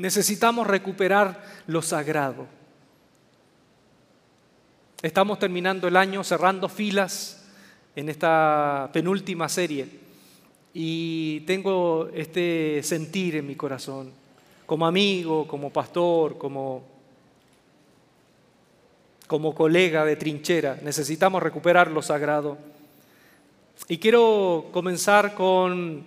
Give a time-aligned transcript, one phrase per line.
[0.00, 2.46] Necesitamos recuperar lo sagrado.
[5.02, 7.46] Estamos terminando el año cerrando filas
[7.94, 9.88] en esta penúltima serie
[10.72, 14.10] y tengo este sentir en mi corazón,
[14.64, 16.82] como amigo, como pastor, como,
[19.26, 20.78] como colega de trinchera.
[20.82, 22.56] Necesitamos recuperar lo sagrado.
[23.86, 26.04] Y quiero comenzar con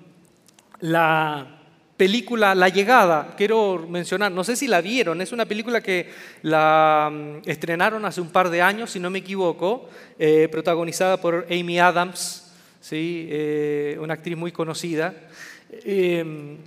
[0.79, 1.62] la
[2.03, 6.11] película La Llegada, quiero mencionar, no sé si la vieron, es una película que
[6.41, 9.89] la mm, estrenaron hace un par de años, si no me equivoco,
[10.19, 13.29] eh, protagonizada por Amy Adams, ¿sí?
[13.31, 15.13] Eh, una actriz muy conocida.
[15.85, 16.57] Em,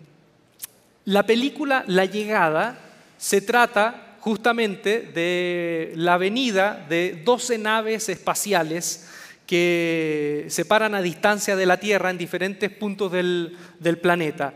[1.05, 2.79] la película La Llegada
[3.19, 9.07] se trata justamente de la venida de 12 naves espaciales
[9.47, 14.55] que se paran a distancia de la Tierra en diferentes puntos del, del planeta.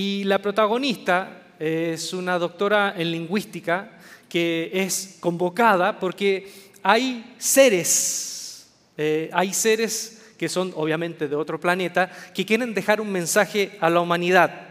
[0.00, 6.52] Y la protagonista es una doctora en lingüística que es convocada porque
[6.84, 13.10] hay seres, eh, hay seres que son obviamente de otro planeta, que quieren dejar un
[13.10, 14.68] mensaje a la humanidad.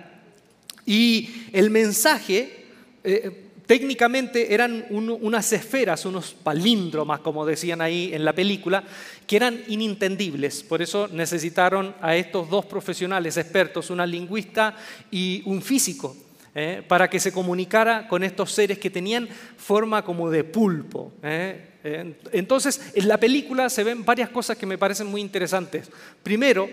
[0.86, 2.66] Y el mensaje,
[3.04, 8.84] eh, técnicamente eran unas esferas, unos palíndromas, como decían ahí en la película,
[9.28, 10.64] que eran inintendibles.
[10.64, 14.76] Por eso necesitaron a estos dos profesionales expertos, una lingüista
[15.12, 16.16] y un físico,
[16.56, 16.82] ¿eh?
[16.88, 21.12] para que se comunicara con estos seres que tenían forma como de pulpo.
[21.22, 22.14] ¿eh?
[22.32, 25.90] Entonces, en la película se ven varias cosas que me parecen muy interesantes.
[26.24, 26.70] Primero,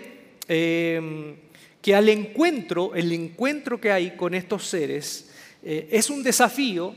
[0.47, 5.29] que al encuentro, el encuentro que hay con estos seres,
[5.65, 6.95] eh, es un desafío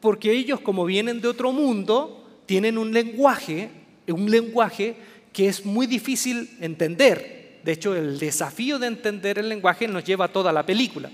[0.00, 3.70] porque ellos, como vienen de otro mundo, tienen un lenguaje
[4.12, 4.96] un lenguaje
[5.32, 7.60] que es muy difícil entender.
[7.64, 11.10] De hecho, el desafío de entender el lenguaje nos lleva a toda la película.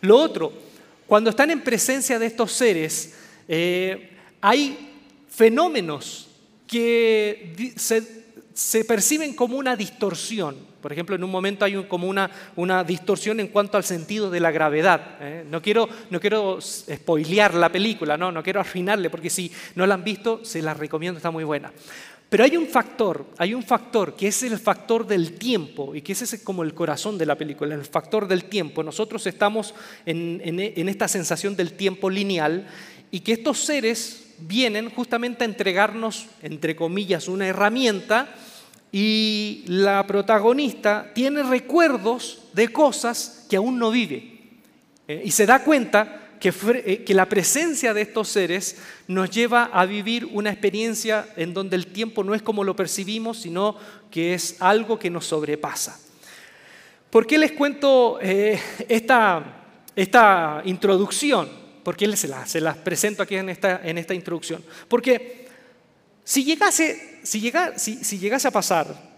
[0.00, 0.52] Lo otro,
[1.06, 3.14] cuando están en presencia de estos seres,
[3.46, 4.90] eh, hay
[5.28, 6.28] fenómenos
[6.66, 10.71] que se, perciben como una distorsión.
[10.82, 14.40] Por ejemplo, en un momento hay como una, una distorsión en cuanto al sentido de
[14.40, 15.16] la gravedad.
[15.20, 15.46] ¿eh?
[15.48, 19.94] No, quiero, no quiero spoilear la película, no, no quiero arruinarle, porque si no la
[19.94, 21.72] han visto, se la recomiendo, está muy buena.
[22.28, 26.12] Pero hay un factor, hay un factor que es el factor del tiempo y que
[26.12, 28.82] ese es como el corazón de la película, el factor del tiempo.
[28.82, 29.74] Nosotros estamos
[30.06, 32.66] en, en esta sensación del tiempo lineal
[33.10, 38.34] y que estos seres vienen justamente a entregarnos, entre comillas, una herramienta
[38.92, 44.32] y la protagonista tiene recuerdos de cosas que aún no vive.
[45.08, 48.76] Eh, y se da cuenta eh, que, la presencia de estos seres
[49.06, 53.38] nos lleva a vivir una experiencia en donde el tiempo no es como lo percibimos,
[53.38, 53.76] sino
[54.10, 55.98] que es algo que nos sobrepasa.
[57.10, 59.44] ¿Por qué les cuento eh, esta,
[59.94, 61.48] esta introducción?
[61.84, 64.64] ¿Por qué se las, se las presento aquí en esta, en esta introducción?
[64.88, 65.41] Porque
[66.24, 67.50] si llegase, si,
[68.04, 69.12] si llegase a pasar,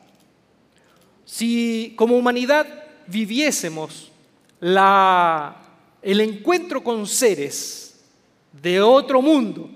[1.24, 2.66] si como humanidad
[3.06, 4.10] viviésemos
[4.60, 8.00] el encuentro con seres
[8.52, 9.70] de otro mundo,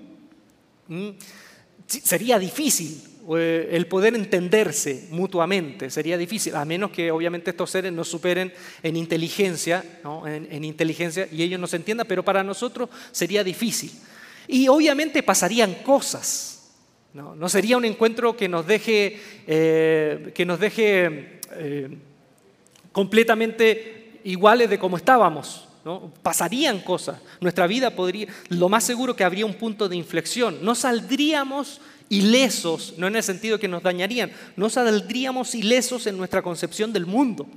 [1.85, 3.01] sería difícil
[3.37, 8.51] eh, el poder entenderse mutuamente, sería difícil, a menos que obviamente estos seres nos superen
[8.81, 9.85] en inteligencia,
[10.25, 13.91] en, inteligencia y ellos nos entiendan, pero para nosotros sería difícil.
[14.47, 16.58] Y obviamente pasarían cosas,
[17.13, 21.97] no, sería un encuentro que nos deje, eh, que nos deje eh,
[22.91, 25.67] completamente iguales de como estábamos.
[26.21, 27.19] Pasarían cosas.
[27.39, 30.59] Nuestra vida podría, lo más seguro que habría un punto de inflexión.
[30.61, 36.41] No saldríamos ilesos, no en el sentido que nos dañarían, no saldríamos ilesos en nuestra
[36.41, 37.47] concepción del mundo.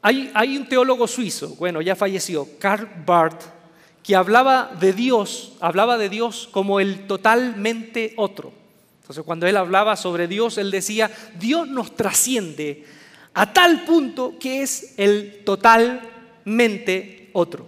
[0.00, 3.44] Hay, hay un teólogo suizo, bueno, ya falleció, Karl Barth,
[4.02, 8.52] que hablaba de Dios, hablaba de Dios como el totalmente otro.
[9.02, 12.84] Entonces, cuando él hablaba sobre Dios, él decía, Dios nos trasciende
[13.34, 16.00] a tal punto que es el total
[16.44, 17.66] mente otro.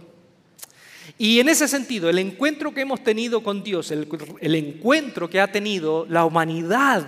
[1.18, 5.52] Y en ese sentido, el encuentro que hemos tenido con Dios, el, encuentro que ha
[5.52, 7.06] tenido la humanidad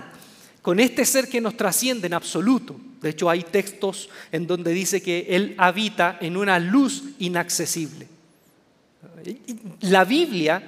[0.61, 5.01] con este ser que nos trasciende en absoluto, de hecho hay textos en donde dice
[5.01, 8.07] que Él habita en una luz inaccesible.
[9.81, 10.61] La Biblia,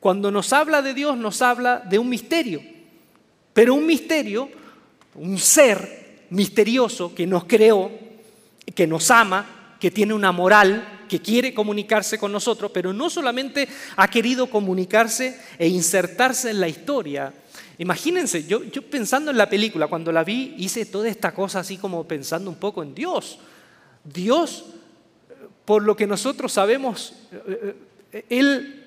[0.00, 2.62] cuando nos habla de Dios, nos habla de un misterio,
[3.52, 4.50] pero un misterio,
[5.14, 7.90] un ser misterioso que nos creó,
[8.74, 13.68] que nos ama, que tiene una moral, que quiere comunicarse con nosotros, pero no solamente
[13.96, 17.32] ha querido comunicarse e insertarse en la historia.
[17.78, 21.76] Imagínense, yo, yo pensando en la película, cuando la vi, hice toda esta cosa así
[21.76, 23.38] como pensando un poco en Dios.
[24.04, 24.64] Dios
[25.64, 27.74] por lo que nosotros sabemos, eh,
[28.12, 28.84] eh, Él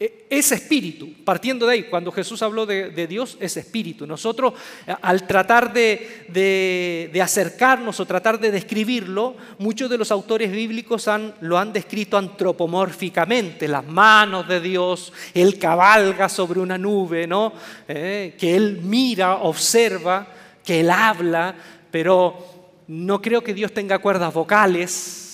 [0.00, 4.06] e, es espíritu, partiendo de ahí, cuando Jesús habló de, Dios, es espíritu.
[4.06, 4.54] Nosotros,
[5.02, 11.08] al tratar de, acercarnos o tratar de describirlo, muchos de los autores bíblicos
[11.40, 17.52] lo han descrito antropomórficamente, las manos de Dios, Él cabalga sobre una nube, ¿no?
[17.88, 20.28] Eh, que Él mira, observa,
[20.64, 21.56] que Él habla,
[21.90, 25.27] pero no creo que Dios tenga cuerdas vocales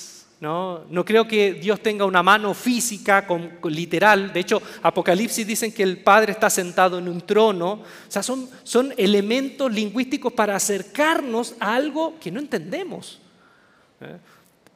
[0.44, 1.04] ¿no?
[1.04, 3.26] creo que Dios tenga una mano física,
[3.64, 4.30] literal.
[4.32, 7.72] De hecho, Apocalipsis dicen que el Padre está sentado en un trono.
[7.72, 8.48] O sea, son,
[8.98, 13.20] elementos lingüísticos para acercarnos a algo que no entendemos.
[14.02, 14.16] ¿eh?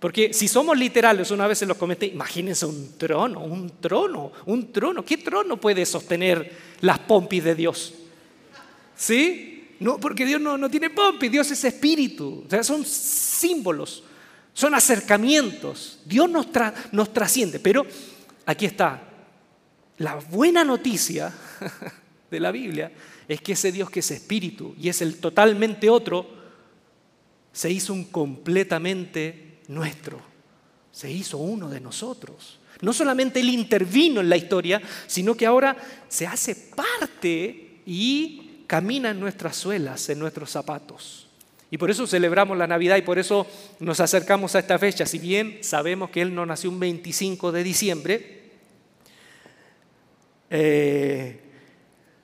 [0.01, 4.73] Porque si somos literales, una vez se los comenté, imagínense un trono, un trono, un
[4.73, 5.05] trono.
[5.05, 6.51] ¿Qué trono puede sostener
[6.81, 7.95] las pompis de Dios?
[8.97, 9.75] ¿Sí?
[9.81, 12.45] No, porque Dios no, no tiene pompis, Dios es espíritu.
[12.47, 14.05] O sea, son símbolos.
[14.59, 16.01] Son acercamientos.
[16.05, 16.49] Dios nos,
[16.91, 17.61] nos trasciende.
[17.61, 17.87] Pero
[18.45, 19.01] aquí está.
[19.99, 21.33] La buena noticia
[22.31, 22.91] de la Biblia
[23.29, 26.29] es que ese Dios que es espíritu y es el totalmente otro,
[27.53, 30.21] se hizo un completamente nuestro.
[30.91, 32.59] Se hizo uno de nosotros.
[32.81, 35.77] No solamente Él intervino en la historia, sino que ahora
[36.09, 41.28] se hace parte y camina en nuestras suelas, en nuestros zapatos.
[41.71, 43.47] Y por eso celebramos la Navidad y por eso
[43.81, 45.05] nos acercamos a esta fecha.
[45.05, 48.43] Si bien sabemos que Él no nació un 25 de diciembre,
[50.51, 51.41] eh,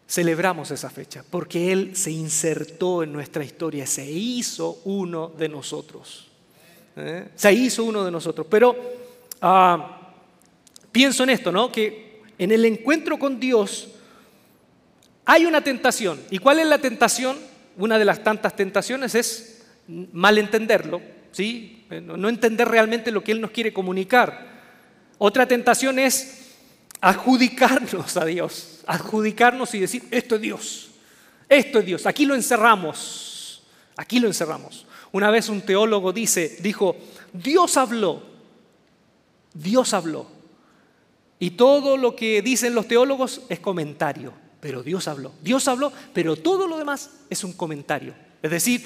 [0.08, 6.28] celebramos esa fecha porque Él se insertó en nuestra historia, se hizo uno de nosotros.
[6.96, 7.28] ¿eh?
[7.34, 8.46] Se hizo uno de nosotros.
[8.48, 8.74] Pero
[9.42, 10.12] ah,
[10.90, 11.70] pienso en esto, ¿no?
[11.70, 13.88] Que en el encuentro con Dios
[15.26, 16.20] hay una tentación.
[16.30, 17.36] ¿Y cuál es la tentación?
[17.76, 21.00] Una de las tantas tentaciones es malentenderlo,
[21.32, 21.84] ¿sí?
[21.90, 24.54] Eh, no entender realmente lo que Él nos quiere comunicar.
[25.18, 26.54] Otra tentación es
[27.00, 30.90] adjudicarnos a Dios, adjudicarnos y decir, esto es Dios,
[31.48, 33.62] esto es Dios, aquí lo encerramos,
[33.96, 34.86] aquí lo encerramos.
[35.12, 36.96] Una vez un teólogo dice, dijo,
[37.32, 38.22] Dios habló,
[39.52, 40.26] Dios habló.
[41.38, 45.30] Y todo lo que dicen los teólogos es comentario pero Dios habló.
[45.42, 48.14] Dios habló, pero todo lo demás es un comentario.
[48.42, 48.82] Es decir,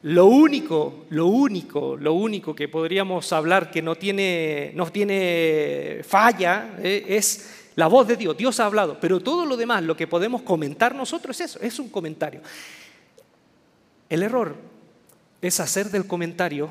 [0.00, 6.74] lo único, lo único, lo único que podríamos hablar que no tiene, no tiene falla
[6.78, 8.34] eh, es la voz de Dios.
[8.34, 11.78] Dios ha hablado, pero todo lo demás, lo que podemos comentar nosotros es eso, es
[11.78, 12.40] un comentario.
[14.08, 14.56] El error
[15.42, 16.70] es hacer del comentario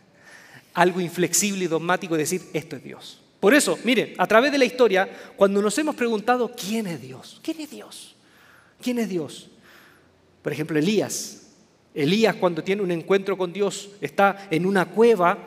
[0.74, 3.22] algo inflexible y dogmático y decir, esto es Dios.
[3.40, 7.40] Por eso, miren, a través de la historia, cuando nos hemos preguntado quién es Dios,
[7.42, 8.16] quién es Dios,
[8.82, 9.48] quién es Dios.
[10.42, 11.46] Por ejemplo, Elías.
[11.94, 15.38] Elías cuando tiene un encuentro con Dios está en una cueva.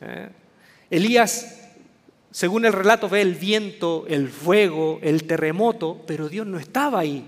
[0.00, 0.28] ¿eh?
[0.90, 1.68] Elías,
[2.30, 7.24] según el relato, ve el viento, el fuego, el terremoto, pero Dios no estaba ahí.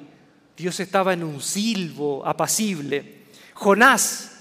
[0.56, 3.22] Dios estaba en un silbo apacible.
[3.54, 4.31] Jonás,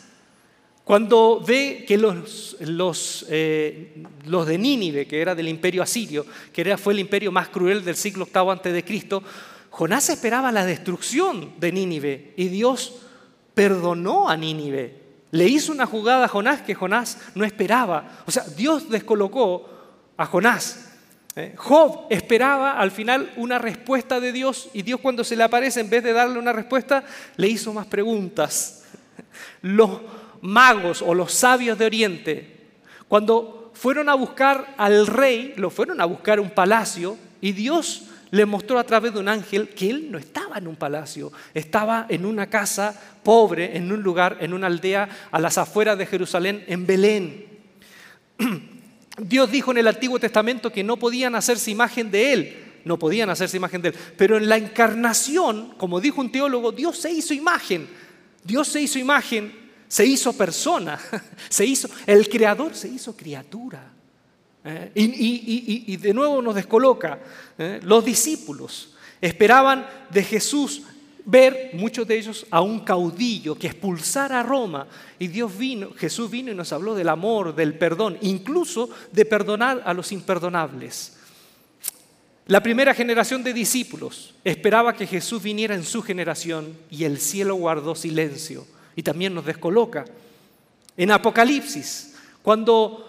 [0.83, 6.61] cuando ve que los, los, eh, los, de Nínive, que era del imperio asirio, que
[6.61, 9.23] era, fue el imperio más cruel del siglo VIII Cristo,
[9.69, 12.93] Jonás esperaba la destrucción de Nínive y Dios
[13.53, 14.99] perdonó a Nínive.
[15.31, 18.23] Le hizo una jugada a Jonás que Jonás no esperaba.
[18.25, 19.69] O sea, Dios descolocó
[20.17, 20.91] a Jonás.
[21.37, 21.53] ¿eh?
[21.55, 25.89] Job esperaba al final una respuesta de Dios y Dios cuando se le aparece, en
[25.89, 27.03] vez de darle una respuesta,
[27.37, 28.83] le hizo más preguntas.
[29.61, 30.01] Los,
[30.41, 32.57] magos o los sabios de Oriente,
[33.07, 38.45] cuando fueron a buscar al rey, lo fueron a buscar un palacio y Dios le
[38.45, 42.25] mostró a través de un ángel que él no estaba en un palacio, estaba en
[42.25, 46.85] una casa pobre, en un lugar, en una aldea a las afueras de Jerusalén, en
[46.87, 47.45] Belén.
[49.17, 53.29] Dios dijo en el Antiguo Testamento que no podían hacerse imagen de él, no podían
[53.29, 57.33] hacerse imagen de él, pero en la encarnación, como dijo un teólogo, Dios se hizo
[57.33, 57.87] imagen,
[58.43, 59.60] Dios se hizo imagen
[59.91, 60.97] se hizo persona,
[61.49, 63.91] se hizo, el creador se hizo criatura.
[64.63, 64.89] ¿eh?
[64.95, 67.19] y, de nuevo nos descoloca,
[67.57, 67.81] ¿eh?
[67.83, 70.83] los discípulos esperaban de Jesús
[71.25, 74.87] ver, muchos de ellos, a un caudillo que expulsara a Roma.
[75.19, 79.81] Y Dios vino, Jesús vino y nos habló del amor, del perdón, incluso de perdonar
[79.83, 81.17] a los imperdonables.
[82.47, 87.55] La primera generación de discípulos esperaba que Jesús viniera en su generación y el cielo
[87.55, 90.05] guardó silencio y también nos descoloca.
[90.97, 93.07] En Apocalipsis, cuando,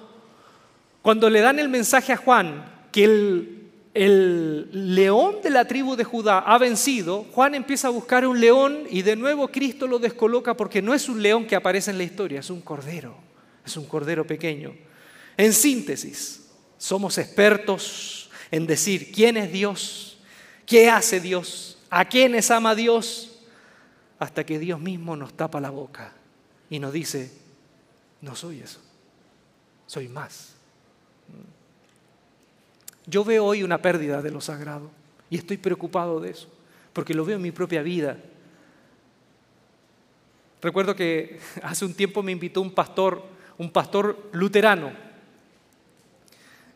[1.02, 3.62] cuando le dan el mensaje a Juan que el,
[3.94, 8.84] el león de la tribu de Judá ha vencido, Juan empieza a buscar un león
[8.90, 12.04] y de nuevo Cristo lo descoloca porque no es un león que aparece en la
[12.04, 13.16] historia, es un cordero,
[13.64, 14.74] es un cordero pequeño.
[15.36, 16.48] En síntesis,
[16.78, 20.18] somos expertos en decir quién es Dios,
[20.66, 23.31] qué hace Dios, a quiénes ama Dios,
[24.22, 26.12] hasta que Dios mismo nos tapa la boca
[26.70, 27.32] y nos dice,
[28.20, 28.78] no soy eso,
[29.88, 30.54] soy más.
[33.04, 34.92] Yo veo hoy una pérdida de lo sagrado
[35.28, 36.48] y estoy preocupado de eso,
[36.92, 38.16] porque lo veo en mi propia vida.
[40.60, 43.24] Recuerdo que hace un tiempo me invitó un pastor,
[43.58, 44.92] un pastor luterano,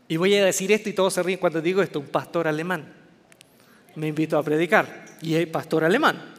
[0.09, 2.93] y voy a decir esto y todos se ríen cuando digo esto, un pastor alemán.
[3.95, 6.36] Me invitó a predicar y es pastor alemán.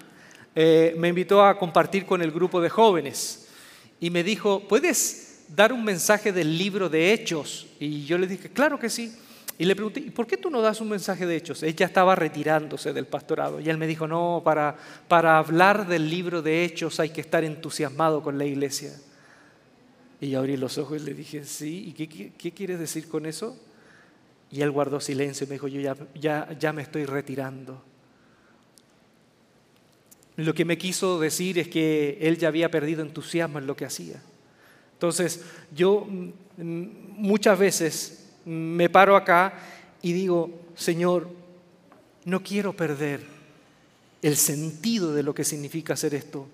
[0.60, 3.48] Eh, me invitó a compartir con el grupo de jóvenes
[4.00, 7.68] y me dijo, ¿puedes dar un mensaje del libro de Hechos?
[7.80, 9.16] Y yo le dije, claro que sí.
[9.60, 11.62] Y le pregunté, ¿y por qué tú no das un mensaje de hechos?
[11.62, 14.76] Ella estaba retirándose del pastorado y él me dijo, no, para,
[15.08, 18.94] para hablar del libro de hechos hay que estar entusiasmado con la iglesia.
[20.20, 23.56] Y abrí los ojos y le dije, sí, ¿y qué, qué, quieres decir con eso?
[24.52, 27.84] Y él guardó silencio y me dijo, yo ya, ya, ya me estoy retirando.
[30.38, 33.86] Lo que me quiso decir es que él ya había perdido entusiasmo en lo que
[33.86, 34.22] hacía.
[34.94, 35.44] Entonces,
[35.76, 36.30] yo mm,
[37.18, 39.54] muchas veces me paro acá
[40.02, 41.30] y digo, Señor,
[42.26, 43.22] no quiero perder
[44.22, 46.48] el sentido de lo que significa hacer esto.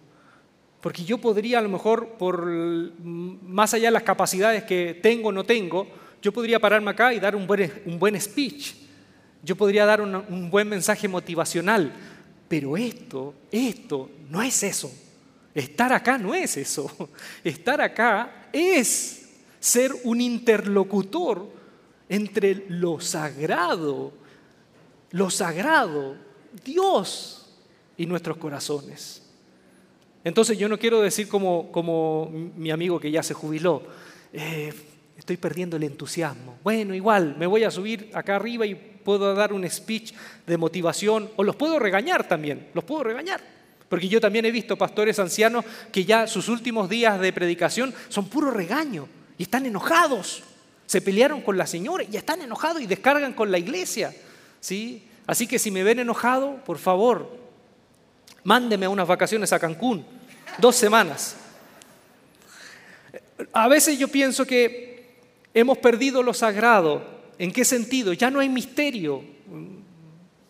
[0.80, 5.32] Porque yo podría a lo mejor, por más allá de las capacidades que tengo o
[5.32, 5.88] no tengo,
[6.22, 8.76] yo podría pararme acá y dar un buen, un buen speech.
[9.44, 11.94] Yo podría dar un buen mensaje motivacional.
[12.48, 14.92] Pero esto, esto no es eso.
[15.54, 16.90] Estar acá no es eso.
[17.44, 21.48] Estar acá es ser un interlocutor
[22.10, 24.14] entre lo sagrado,
[25.12, 26.18] lo sagrado,
[26.64, 27.50] Dios
[27.98, 29.24] y nuestros corazones.
[30.24, 33.84] Entonces yo no quiero decir como, como mi amigo que ya se jubiló,
[34.32, 34.74] eh,
[35.18, 36.58] estoy perdiendo el entusiasmo.
[36.64, 40.14] Bueno, igual, me voy a subir acá arriba y puedo dar un speech
[40.48, 43.42] de motivación, o los puedo regañar también, los puedo regañar.
[43.90, 48.28] Porque yo también he visto pastores ancianos que ya sus últimos días de predicación son
[48.28, 49.08] puro regaño
[49.38, 50.42] y están enojados.
[50.88, 54.14] Se pelearon con la señora y están enojados y descargan con la iglesia.
[54.60, 55.08] ¿sí?
[55.28, 57.38] Así que si me ven enojado, por favor,
[58.44, 60.04] mándeme unas vacaciones a Cancún,
[60.58, 61.36] dos semanas.
[63.52, 65.18] A veces yo pienso que
[65.54, 67.13] hemos perdido lo sagrado.
[67.38, 68.14] ¿En qué sentido?
[68.14, 69.24] Ya no hay misterio.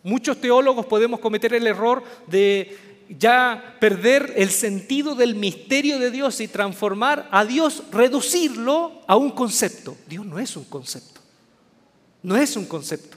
[0.02, 2.76] Muchos teólogos podemos cometer el error de
[3.08, 9.30] ya perder el sentido del misterio de Dios y transformar a Dios, reducirlo a un
[9.30, 9.96] concepto.
[10.06, 11.20] Dios no es un concepto.
[12.22, 13.16] No es un concepto.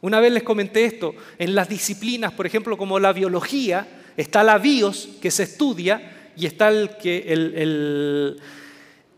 [0.00, 4.58] Una vez les comenté esto, en las disciplinas, por ejemplo, como la biología, está la
[4.58, 8.40] bios que se estudia y está el, que, el,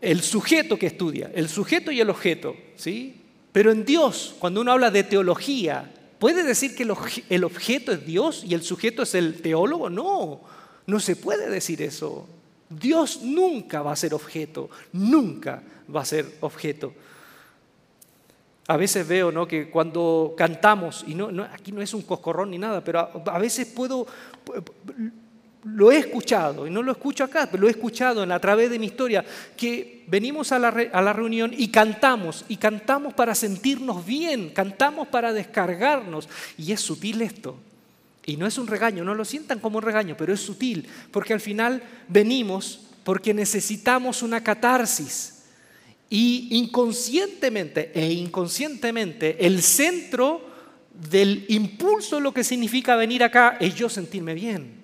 [0.01, 2.55] el sujeto que estudia, el sujeto y el objeto.
[2.75, 3.20] ¿sí?
[3.51, 5.91] Pero en Dios, cuando uno habla de teología,
[6.21, 9.89] ¿Puede decir que el objeto es Dios y el sujeto es el teólogo?
[9.89, 10.41] No,
[10.85, 12.27] no se puede decir eso.
[12.69, 16.93] Dios nunca va a ser objeto, nunca va a ser objeto.
[18.67, 19.47] A veces veo ¿no?
[19.47, 23.65] que cuando cantamos, y no, aquí no es un coscorrón ni nada, pero a veces
[23.65, 24.05] puedo,
[25.63, 28.79] lo he escuchado, y no lo escucho acá, pero lo he escuchado a través de
[28.79, 29.23] mi historia,
[29.55, 35.07] que venimos a la, a la reunión y cantamos, y cantamos para sentirnos bien, cantamos
[35.07, 36.27] para descargarnos,
[36.57, 37.57] y es sutil esto.
[38.25, 41.33] Y no es un regaño, no lo sientan como un regaño, pero es sutil, porque
[41.33, 45.39] al final venimos porque necesitamos una catarsis.
[46.09, 50.45] Y inconscientemente e inconscientemente el centro
[50.93, 54.80] del impulso lo que significa venir acá es yo sentirme bien.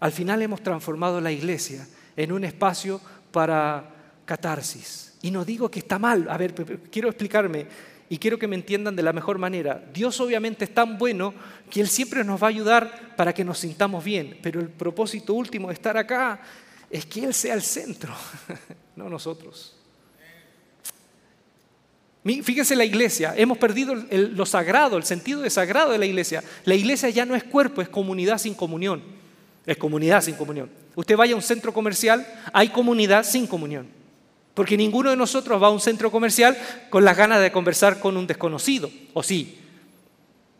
[0.00, 1.86] Al final hemos transformado la iglesia
[2.16, 3.00] en un espacio
[3.30, 3.84] para
[4.24, 5.14] catarsis.
[5.22, 6.54] Y no digo que está mal, a ver,
[6.90, 7.66] quiero explicarme
[8.08, 9.82] y quiero que me entiendan de la mejor manera.
[9.92, 11.34] Dios obviamente es tan bueno
[11.70, 15.34] que Él siempre nos va a ayudar para que nos sintamos bien, pero el propósito
[15.34, 16.40] último de estar acá
[16.90, 18.14] es que Él sea el centro,
[18.96, 19.76] no nosotros.
[22.24, 26.42] Fíjense la iglesia, hemos perdido lo sagrado, el sentido de sagrado de la iglesia.
[26.64, 29.15] La iglesia ya no es cuerpo, es comunidad sin comunión.
[29.66, 30.70] Es comunidad sin comunión.
[30.94, 33.88] Usted vaya a un centro comercial, hay comunidad sin comunión.
[34.54, 36.56] Porque ninguno de nosotros va a un centro comercial
[36.88, 39.58] con las ganas de conversar con un desconocido, ¿o sí?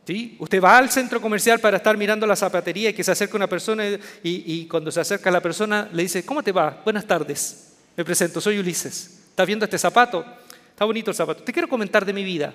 [0.06, 0.36] ¿Sí?
[0.38, 3.48] Usted va al centro comercial para estar mirando la zapatería y que se acerca una
[3.48, 6.82] persona y, y cuando se acerca la persona le dice, ¿cómo te va?
[6.84, 7.72] Buenas tardes.
[7.96, 9.22] Me presento, soy Ulises.
[9.30, 10.24] ¿Estás viendo este zapato?
[10.70, 11.42] Está bonito el zapato.
[11.42, 12.52] Te quiero comentar de mi vida.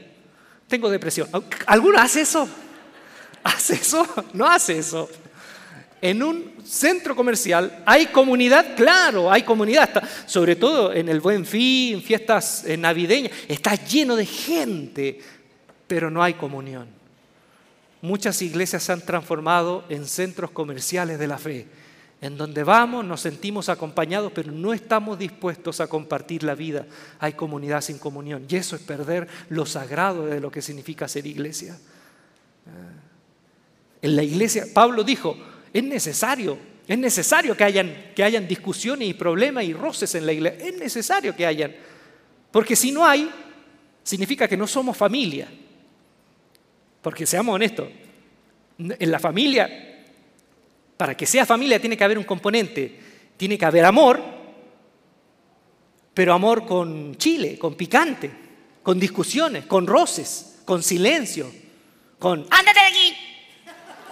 [0.68, 1.28] Tengo depresión.
[1.66, 2.48] ¿Alguno hace eso?
[3.44, 4.08] ¿Hace eso?
[4.34, 5.10] No hace eso.
[6.02, 12.02] En un centro comercial hay comunidad, claro, hay comunidad, sobre todo en el buen fin,
[12.02, 15.20] fiestas eh, navideñas, está lleno de gente,
[15.88, 16.88] pero no hay comunión.
[18.02, 21.68] Muchas iglesias se han transformado en centros comerciales de la fe,
[22.20, 26.88] en donde vamos, nos sentimos acompañados, pero no estamos dispuestos a compartir la vida.
[27.20, 31.28] Hay comunidad sin comunión, y eso es perder lo sagrado de lo que significa ser
[31.28, 31.78] iglesia.
[32.66, 33.02] Ah.
[34.02, 35.38] En la iglesia, Pablo dijo,
[35.74, 40.34] es necesario, es necesario que hayan, que hayan discusiones y problemas y roces en la
[40.34, 40.68] iglesia.
[40.68, 41.74] Es necesario que hayan.
[42.52, 43.30] Porque si no hay,
[44.04, 45.48] significa que no somos familia.
[47.02, 47.88] Porque seamos honestos,
[48.78, 50.06] en la familia,
[50.98, 53.00] para que sea familia tiene que haber un componente,
[53.38, 54.22] tiene que haber amor,
[56.14, 58.30] pero amor con chile, con picante,
[58.84, 61.52] con discusiones, con roces, con silencio,
[62.20, 63.18] con ¡ándate de aquí!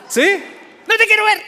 [0.08, 0.44] ¿Sí?
[0.90, 1.42] No te quiero ver.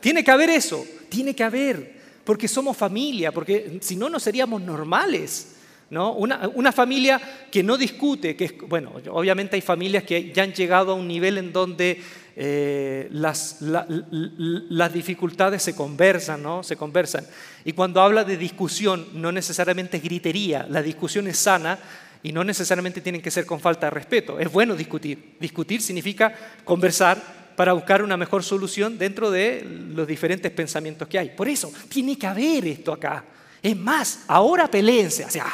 [0.00, 4.62] Tiene que haber eso, tiene que haber, porque somos familia, porque si no, no seríamos
[4.62, 5.56] normales.
[5.90, 6.12] ¿no?
[6.14, 7.20] Una, familia
[7.50, 11.08] que no discute, que es, bueno, obviamente hay familias que ya han llegado a un
[11.08, 12.00] nivel en donde
[12.36, 16.62] eh, las, las, dificultades se conversan, ¿no?
[16.62, 17.26] Se conversan.
[17.64, 21.78] Y cuando habla de discusión, no necesariamente es gritería, la discusión es sana
[22.22, 24.38] y no necesariamente tienen que ser con falta de respeto.
[24.38, 25.36] Es bueno discutir.
[25.40, 26.32] Discutir significa
[26.64, 29.62] conversar para buscar una mejor solución dentro de
[29.94, 31.28] los diferentes pensamientos que hay.
[31.28, 33.22] Por eso, tiene que haber esto acá.
[33.62, 35.44] Es más, ahora peleense, o sea.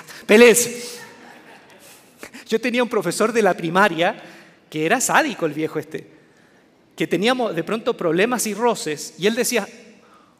[2.49, 4.23] Yo tenía un profesor de la primaria
[4.71, 6.07] que era sádico el viejo este,
[6.95, 9.67] que teníamos de pronto problemas y roces, y él decía,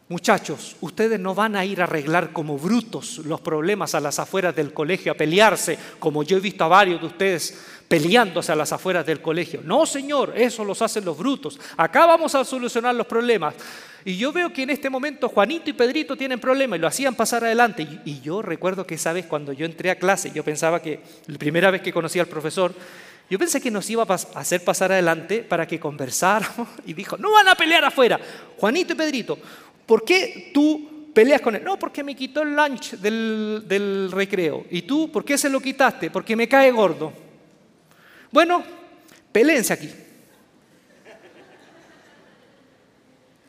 [0.07, 4.55] muchachos, ustedes no van a ir a arreglar como brutos los problemas a las afueras
[4.55, 8.73] del colegio, a pelearse, como yo he visto a varios de ustedes peleándose a las
[8.73, 9.61] afueras del colegio.
[9.63, 11.59] No, Señor, eso los hacen los brutos.
[11.77, 13.55] Acá vamos a solucionar los problemas.
[14.03, 17.15] Y yo veo que en este momento Juanito y Pedrito tienen problemas y lo hacían
[17.15, 17.87] pasar adelante.
[18.05, 21.37] Y yo recuerdo que esa vez cuando yo entré a clase, yo pensaba que la
[21.37, 22.73] primera vez que conocí al profesor,
[23.29, 26.67] yo pensé que nos iba a hacer pasar adelante para que conversáramos.
[26.85, 28.19] Y dijo, no van a pelear afuera.
[28.57, 29.37] Juanito y Pedrito,
[29.85, 31.63] ¿por qué tú peleas con él?
[31.63, 34.65] No, porque me quitó el lunch del, del recreo.
[34.69, 36.11] ¿Y tú por qué se lo quitaste?
[36.11, 37.26] Porque me cae gordo.
[38.31, 38.63] Bueno,
[39.31, 39.91] peleense aquí.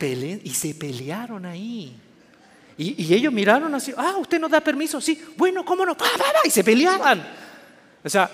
[0.01, 1.93] y se pelearon ahí.
[2.77, 5.97] Y, ellos miraron así, ah, usted nos da permiso, sí, bueno, ¿cómo no?
[6.45, 7.27] Y se peleaban.
[8.01, 8.31] O sea,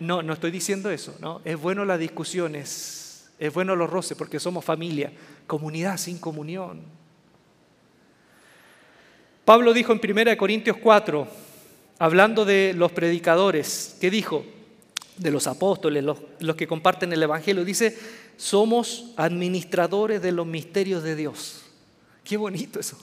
[0.00, 1.40] no, no estoy diciendo eso, ¿no?
[1.44, 5.12] Es bueno las discusiones, es bueno los roces porque somos familia,
[5.46, 6.82] comunidad sin comunión.
[9.44, 11.28] Pablo dijo en 1 Corintios 4,
[12.00, 14.44] hablando de los predicadores, ¿qué dijo?
[15.18, 17.96] De los apóstoles, los, que comparten el Evangelio, dice,
[18.36, 21.62] somos administradores de los misterios de Dios.
[22.24, 22.98] Qué bonito eso.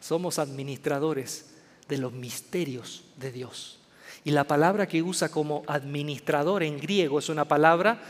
[0.00, 1.46] Somos administradores
[1.88, 3.78] de los misterios de Dios.
[4.24, 8.00] Y la palabra que usa como administrador en griego es una palabra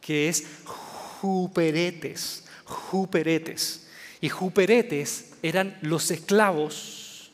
[0.00, 3.88] que es juperetes, juperetes.
[4.20, 7.30] Y juperetes eran los esclavos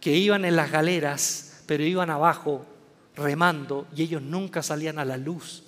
[0.00, 2.64] que iban en las galeras, pero iban abajo
[3.16, 5.64] remando y ellos nunca salían a la luz.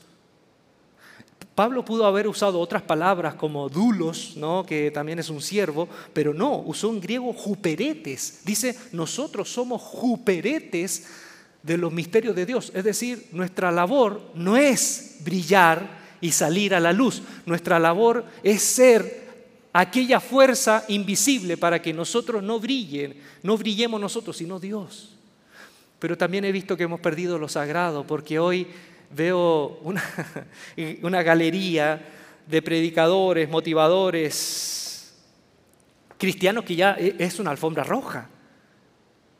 [1.54, 4.64] Pablo pudo haber usado otras palabras como dulos, ¿no?
[4.64, 8.40] que también es un siervo, pero no, usó en griego juperetes.
[8.44, 11.08] Dice, nosotros somos juperetes
[11.62, 12.72] de los misterios de Dios.
[12.74, 17.22] Es decir, nuestra labor no es brillar y salir a la luz.
[17.44, 19.22] Nuestra labor es ser
[19.74, 25.11] aquella fuerza invisible para que nosotros no brillen, no brillemos nosotros, sino Dios
[26.02, 28.66] pero también he visto que hemos perdido lo sagrado, porque hoy
[29.14, 32.08] veo una, galería
[32.44, 35.14] de predicadores, motivadores,
[36.18, 38.28] cristianos que ya e, es una alfombra roja.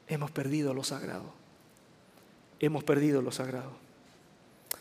[0.06, 1.34] Hemos perdido lo sagrado.
[2.60, 3.72] Hemos perdido lo sagrado.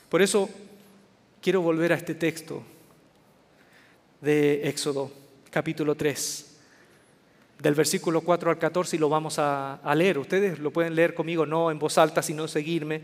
[0.08, 0.52] Por eso
[1.42, 2.62] quiero volver a este texto
[4.22, 5.12] de Éxodo,
[5.50, 6.51] capítulo 3
[7.62, 10.18] del versículo 4 al 14 y lo vamos a, leer.
[10.18, 13.02] Ustedes lo pueden leer conmigo, no en voz alta, sino seguirme.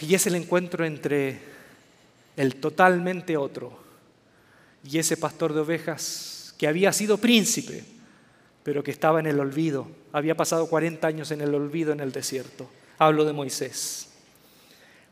[0.00, 1.40] Y es el encuentro entre
[2.36, 3.78] el totalmente otro
[4.88, 7.84] y ese pastor de ovejas que había sido príncipe,
[8.62, 9.88] pero que estaba en el olvido.
[10.12, 12.68] Había pasado 40 años en el olvido en el desierto.
[12.98, 14.08] Hablo de Moisés.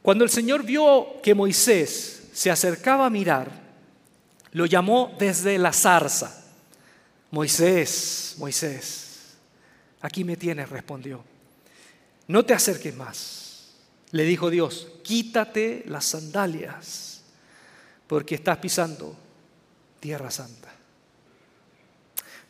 [0.03, 3.51] Cuando el Señor vio que Moisés se acercaba a mirar,
[4.53, 6.41] lo llamó desde la zarza
[7.33, 9.37] Moisés, Moisés,
[10.03, 11.25] aquí me tienes, respondió.
[12.29, 13.73] No te acerques más.
[14.11, 17.23] Le dijo Dios, quítate las sandalias,
[18.07, 19.16] porque estás pisando
[19.99, 20.71] tierra santa.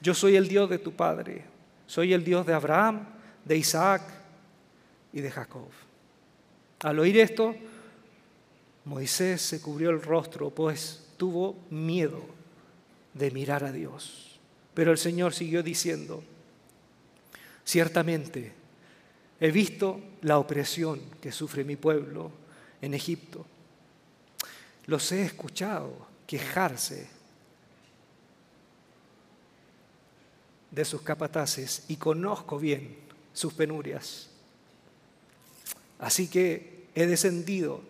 [0.00, 1.44] Yo soy el Dios de tu padre,
[1.86, 3.06] soy el Dios de Abraham,
[3.44, 4.02] de Isaac
[5.12, 5.68] y de Jacob.
[6.80, 7.54] Al oír esto,
[8.84, 12.26] Moisés se cubrió el rostro, pues tuvo miedo
[13.14, 14.31] de mirar a Dios.
[14.74, 16.22] Pero el Señor siguió diciendo,
[17.64, 18.52] ciertamente
[19.40, 22.30] he visto la opresión que sufre mi pueblo
[22.80, 23.44] en Egipto.
[24.86, 27.08] Los he escuchado quejarse
[30.70, 32.96] de sus capataces y conozco bien
[33.32, 34.28] sus penurias.
[35.98, 37.82] Así que he descendido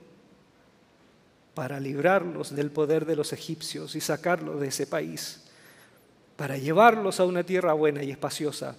[1.55, 5.42] para librarlos del poder de los egipcios y sacarlos de ese país,
[6.37, 8.77] para llevarlos a una tierra buena y espaciosa,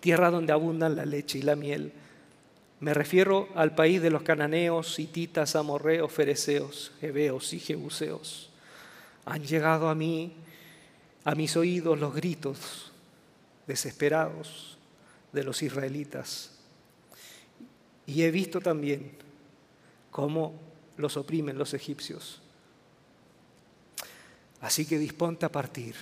[0.00, 1.92] tierra donde abundan la leche y la miel.
[2.80, 8.50] Me refiero al país de los cananeos, hititas, amorreos, fereceos, heveos y jebuseos.
[9.24, 10.34] Han llegado a mí,
[11.24, 12.90] a mis oídos, los gritos
[13.66, 14.76] desesperados
[15.32, 16.50] de los israelitas.
[18.06, 19.12] Y he visto también
[20.10, 20.54] cómo
[20.96, 22.40] los oprimen los egipcios.
[24.60, 25.94] Así que disponte a partir.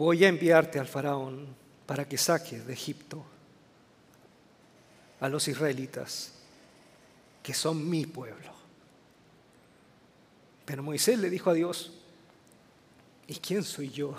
[0.00, 1.46] Voy a enviarte al faraón
[1.84, 3.22] para que saques de Egipto
[5.20, 6.32] a los israelitas,
[7.42, 8.50] que son mi pueblo.
[10.64, 11.92] Pero Moisés le dijo a Dios,
[13.26, 14.16] ¿y quién soy yo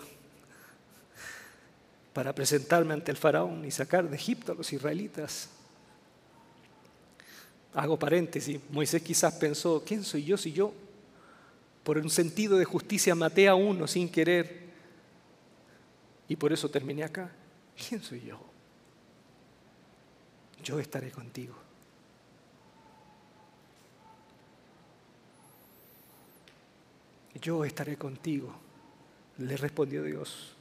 [2.14, 5.50] para presentarme ante el faraón y sacar de Egipto a los israelitas?
[7.74, 10.76] Hago paréntesis, Moisés quizás pensó, ¿quién soy yo si yo
[11.84, 14.70] por un sentido de justicia maté a uno sin querer
[16.28, 17.32] y por eso terminé acá?
[17.76, 18.40] ¿Quién soy yo?
[20.64, 21.56] Yo estaré contigo.
[27.42, 28.54] Yo estaré contigo,
[29.40, 30.56] le respondió Dios.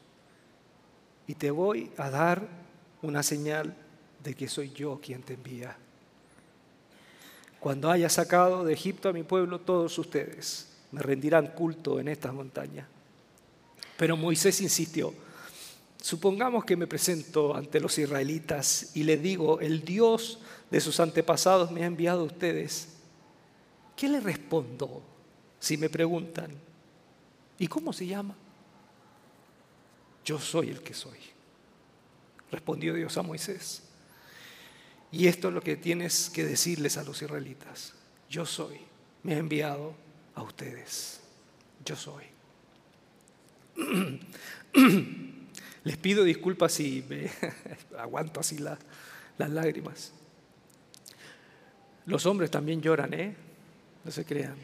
[1.26, 2.48] Y te voy a dar
[3.02, 3.76] una señal
[4.22, 5.76] de que soy yo quien te envía
[7.60, 12.32] cuando haya sacado de Egipto a mi pueblo, todos ustedes me rendirán culto en estas
[12.32, 12.88] montañas.
[13.98, 15.12] Pero Moisés insistió,
[16.00, 21.70] supongamos que me presento ante los israelitas y les digo, el Dios de sus antepasados
[21.70, 22.88] me ha enviado a ustedes.
[23.96, 25.02] ¿Qué le respondo
[25.58, 26.50] si me preguntan?
[27.58, 28.34] ¿Y cómo se llama?
[30.24, 31.18] Yo soy el que soy.
[32.50, 33.82] Respondió Dios a Moisés.
[35.12, 37.94] Y esto es lo que tienes que decirles a los israelitas.
[38.28, 38.78] Yo soy,
[39.22, 39.94] me he enviado
[40.34, 41.20] a ustedes.
[41.84, 42.24] Yo soy.
[45.84, 47.30] Les pido disculpas si me
[47.98, 48.78] aguanto así las
[49.38, 50.12] lágrimas.
[52.06, 53.36] Los hombres también lloran, ¿eh?
[54.04, 54.56] No se crean.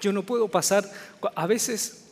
[0.00, 0.84] Yo no puedo pasar,
[1.34, 2.08] a veces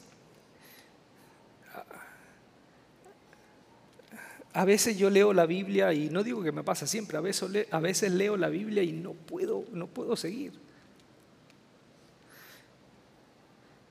[4.56, 7.66] A veces yo leo la Biblia y no digo que me pasa siempre, a veces,
[7.70, 10.54] a veces leo la Biblia y no puedo, no puedo seguir.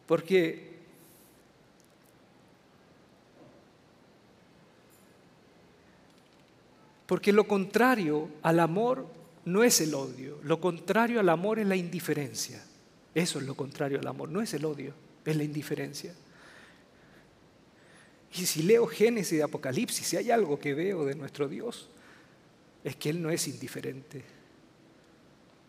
[0.06, 0.76] Porque
[7.06, 9.06] Porque lo contrario al amor
[9.46, 12.64] no es el odio, lo contrario al amor es la indiferencia.
[13.14, 16.14] Eso es lo contrario al amor, no es el odio, es la indiferencia.
[18.38, 21.88] Y si leo Génesis y Apocalipsis, si hay algo que veo de nuestro Dios,
[22.84, 24.24] es que Él no es indiferente.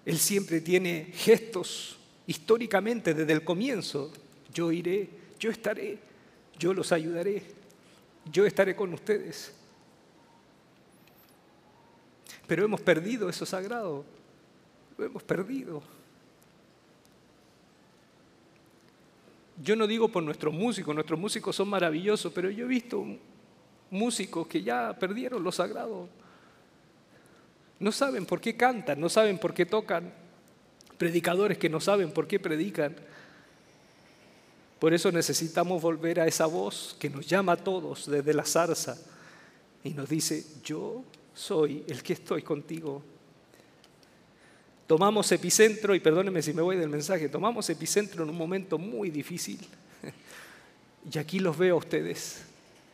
[0.05, 4.13] Él siempre tiene gestos históricamente desde el comienzo.
[4.57, 5.99] Yo iré, yo estaré,
[6.59, 7.43] yo los ayudaré,
[8.33, 9.53] yo estaré con ustedes.
[12.47, 14.03] Pero hemos perdido eso sagrado,
[14.97, 15.83] lo hemos perdido.
[19.63, 23.05] Yo no digo por nuestros músicos, nuestros músicos son maravillosos, pero yo he visto
[23.91, 26.09] músicos que ya perdieron lo sagrado.
[27.79, 30.15] No saben por qué cantan, no saben por qué tocan.
[30.97, 32.97] Predicadores que no saben por qué predican.
[34.79, 38.97] Por eso necesitamos volver a esa voz que nos llama a todos desde la zarza
[39.83, 41.03] y nos dice, yo
[41.35, 43.03] soy el que estoy contigo.
[44.87, 49.11] Tomamos epicentro, y perdónenme si me voy del mensaje, tomamos epicentro en un momento muy
[49.11, 49.59] difícil.
[51.09, 52.43] Y aquí los veo a ustedes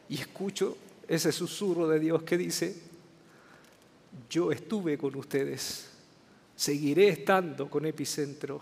[0.07, 0.77] y escucho
[1.09, 2.77] ese susurro de Dios que dice,
[4.29, 5.88] yo estuve con ustedes,
[6.55, 8.61] seguiré estando con epicentro,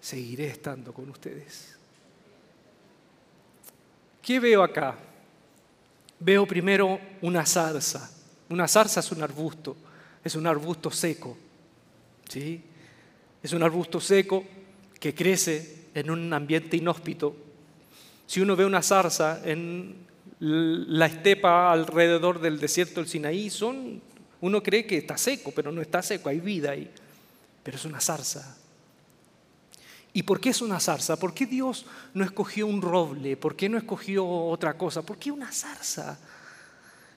[0.00, 1.76] seguiré estando con ustedes.
[4.22, 4.96] ¿Qué veo acá?
[6.20, 8.10] Veo primero una zarza.
[8.48, 9.76] Una zarza es un arbusto
[10.24, 11.36] es un arbusto seco.
[12.28, 12.62] ¿sí?
[13.42, 14.44] Es un arbusto seco
[15.00, 17.36] que crece en un ambiente inhóspito.
[18.26, 20.06] Si uno ve una zarza en
[20.38, 24.00] la estepa alrededor del desierto del Sinaí, son,
[24.40, 26.90] uno cree que está seco, pero no está seco, hay vida ahí.
[27.62, 28.56] Pero es una zarza.
[30.14, 31.16] ¿Y por qué es una zarza?
[31.16, 33.36] ¿Por qué Dios no escogió un roble?
[33.36, 35.02] ¿Por qué no escogió otra cosa?
[35.02, 36.18] ¿Por qué una zarza?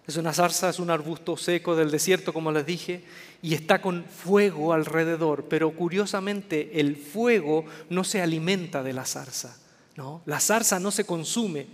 [0.08, 3.04] Es una zarza, es un arbusto seco del desierto, como les dije,
[3.42, 9.58] y está con fuego alrededor, pero curiosamente el fuego no se alimenta de la zarza,
[9.96, 10.22] ¿no?
[10.28, 11.66] La zarza no se consume,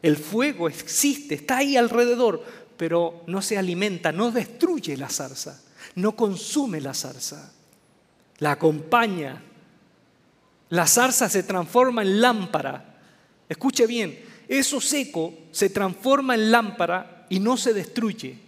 [0.00, 2.44] el fuego existe, está ahí alrededor,
[2.76, 5.60] pero no se alimenta, no destruye la zarza,
[5.96, 7.52] no consume la zarza,
[8.38, 9.42] la acompaña,
[10.72, 12.94] la zarza se transforma en lámpara.
[13.46, 18.38] Escuche bien, eso seco se transforma en lámpara y no se destruye.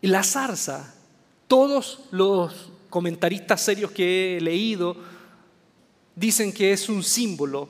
[0.00, 0.94] Y la zarza,
[1.48, 4.96] todos los comentaristas serios que he leído
[6.14, 7.68] dicen que es un símbolo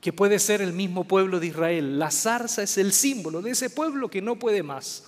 [0.00, 1.98] que puede ser el mismo pueblo de Israel.
[1.98, 5.04] La zarza es el símbolo de ese pueblo que no puede más.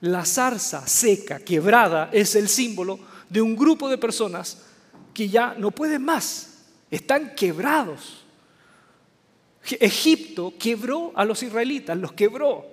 [0.00, 4.72] La zarza seca, quebrada, es el símbolo de un grupo de personas
[5.14, 8.24] que ya no pueden más, están quebrados.
[9.80, 12.66] Egipto quebró a los israelitas, los quebró.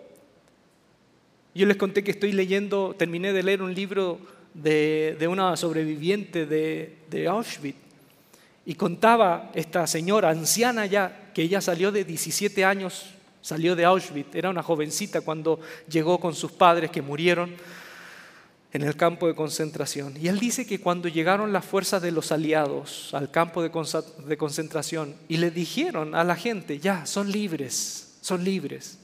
[1.53, 4.19] Yo les conté que estoy leyendo, terminé de leer un libro
[4.53, 7.77] de, una sobreviviente de, de Auschwitz
[8.65, 13.05] y contaba esta señora anciana ya, que ella salió de 17 años,
[13.41, 17.55] salió de Auschwitz, era una jovencita cuando llegó con sus padres que murieron
[18.73, 20.15] en el campo de concentración.
[20.19, 25.15] Y él dice que cuando llegaron las fuerzas de los aliados al campo de concentración
[25.27, 28.97] y le dijeron a la gente, ya, son libres, son libres,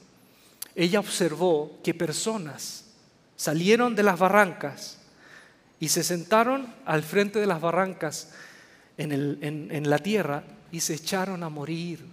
[0.75, 2.85] ella observó que personas
[3.35, 4.99] salieron de las barrancas
[5.79, 8.31] y se sentaron al frente de las barrancas
[8.97, 12.05] en, en la tierra y se echaron a morir.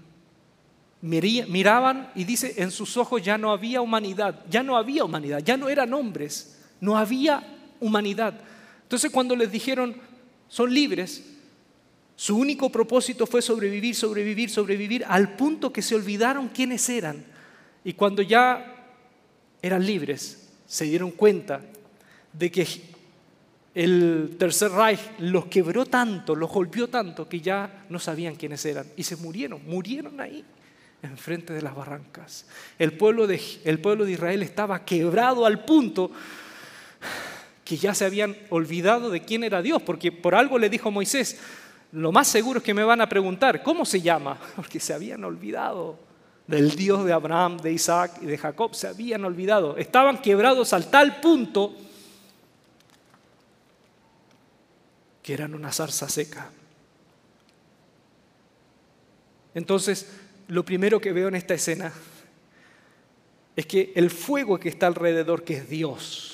[1.02, 5.56] Miraban y dice, en sus ojos ya no había humanidad, ya no había humanidad, ya
[5.56, 7.42] no eran hombres no había
[7.80, 8.38] humanidad.
[8.82, 9.96] Entonces cuando les dijeron,
[10.48, 11.24] son libres,
[12.14, 17.24] su único propósito fue sobrevivir, sobrevivir, sobrevivir, al punto que se olvidaron quiénes eran.
[17.84, 18.92] Y cuando ya
[19.62, 21.62] eran libres, se dieron cuenta
[22.32, 22.66] de que
[23.74, 28.86] el Tercer Reich los quebró tanto, los golpeó tanto, que ya no sabían quiénes eran.
[28.96, 30.44] Y se murieron, murieron ahí,
[31.02, 32.46] enfrente de las barrancas.
[32.78, 36.12] El pueblo de, el pueblo de Israel estaba quebrado al punto
[37.64, 41.40] que ya se habían olvidado de quién era Dios, porque por algo le dijo Moisés,
[41.92, 44.38] lo más seguro es que me van a preguntar, ¿cómo se llama?
[44.56, 45.98] Porque se habían olvidado
[46.46, 50.90] del Dios de Abraham, de Isaac y de Jacob, se habían olvidado, estaban quebrados al
[50.90, 51.74] tal punto
[55.22, 56.50] que eran una zarza seca.
[59.54, 60.10] Entonces,
[60.48, 61.92] lo primero que veo en esta escena
[63.56, 66.33] es que el fuego que está alrededor, que es Dios,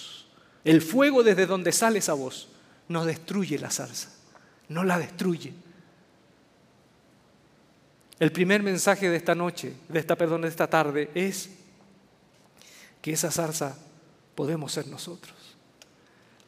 [0.64, 2.48] el fuego desde donde sale esa voz
[2.88, 4.10] no destruye la zarza,
[4.68, 5.54] no la destruye.
[8.18, 11.50] El primer mensaje de esta noche, de esta perdón, de esta tarde es
[13.00, 13.78] que esa zarza
[14.34, 15.36] podemos ser nosotros.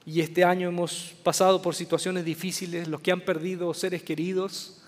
[0.04, 4.82] Y este año hemos pasado por situaciones difíciles, los que han perdido seres queridos,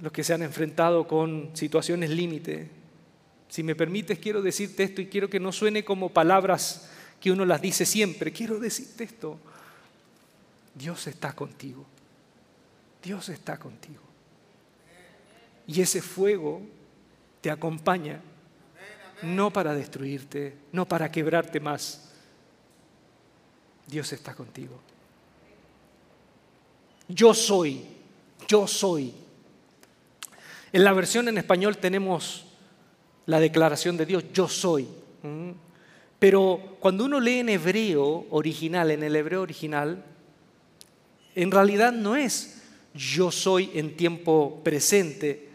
[0.00, 2.70] los que se han enfrentado con situaciones límite.
[3.48, 6.90] Si me permites, quiero decirte esto y quiero que no suene como palabras
[7.20, 8.32] que uno las dice siempre.
[8.32, 9.38] Quiero decirte esto.
[10.74, 11.84] Dios está contigo.
[13.02, 14.02] Dios está contigo.
[15.66, 16.62] Y ese fuego
[17.40, 18.20] te acompaña
[19.22, 22.10] no para destruirte, no para quebrarte más.
[23.86, 24.80] Dios está contigo.
[27.08, 27.84] Yo soy,
[28.46, 29.14] yo soy.
[30.72, 32.46] En la versión en español tenemos
[33.26, 34.86] la declaración de Dios, yo soy.
[35.22, 35.50] ¿Mm?
[36.18, 40.04] Pero cuando uno lee en hebreo original, en el hebreo original,
[41.34, 42.62] en realidad no es
[42.94, 45.48] yo soy en tiempo presente,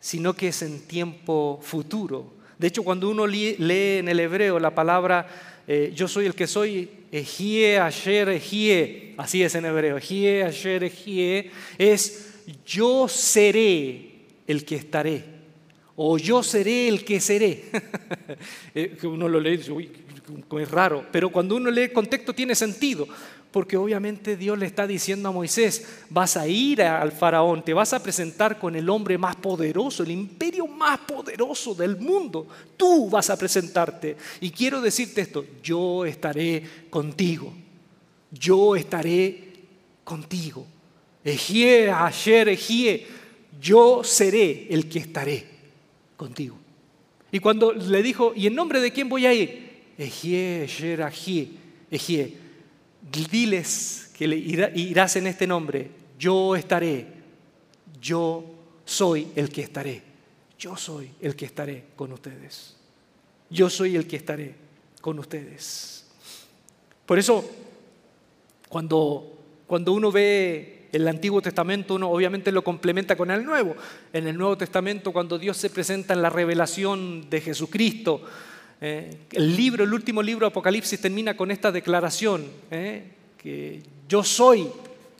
[0.00, 2.32] sino que es en tiempo futuro.
[2.58, 6.46] De hecho, cuando uno lee en el hebreo la palabra eh, yo soy el que
[6.46, 12.34] soy, Ejie, Asher, Ejie, así es en hebreo, Ejie, Asher, Ejie, es
[12.66, 14.12] yo seré
[14.46, 15.24] el que estaré
[15.96, 17.64] o yo seré el que seré.
[18.74, 19.90] Eh, uno lo lee y dice, uy,
[20.58, 23.06] es raro, pero cuando uno lee el contexto tiene sentido,
[23.50, 27.92] porque obviamente Dios le está diciendo a Moisés, vas a ir al faraón, te vas
[27.92, 32.48] a presentar con el hombre más poderoso, el imperio más poderoso del mundo.
[32.78, 34.16] Tú vas a presentarte.
[34.40, 37.52] Y quiero decirte esto, yo estaré contigo.
[38.30, 39.52] Yo estaré
[40.02, 40.66] contigo.
[41.22, 43.06] Ejie, ayer, ejie,
[43.60, 45.51] yo seré el que estaré
[46.22, 46.56] contigo.
[47.32, 49.72] Y cuando le dijo, ¿y en nombre de quién voy a ir?
[49.98, 50.68] Ejie,
[51.90, 52.36] ejie
[53.10, 57.08] diles que le irás en este nombre, yo estaré,
[58.00, 58.44] yo
[58.84, 60.00] soy el que estaré,
[60.56, 62.76] yo soy el que estaré con ustedes,
[63.50, 64.54] yo soy el que estaré
[65.00, 66.06] con ustedes.
[67.04, 67.44] Por eso,
[68.68, 73.74] cuando, cuando uno ve el Antiguo Testamento, uno obviamente lo complementa con el Nuevo.
[74.12, 78.22] En el Nuevo Testamento, cuando Dios se presenta en la revelación de Jesucristo,
[78.80, 83.04] eh, el libro, el último libro Apocalipsis termina con esta declaración, eh,
[83.38, 84.68] que yo soy,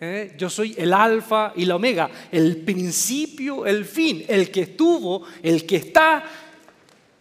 [0.01, 5.23] eh, yo soy el alfa y la omega, el principio, el fin, el que estuvo,
[5.43, 6.25] el que está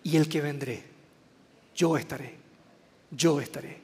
[0.04, 0.84] y el que vendré.
[1.74, 2.34] Yo estaré,
[3.12, 3.81] yo estaré.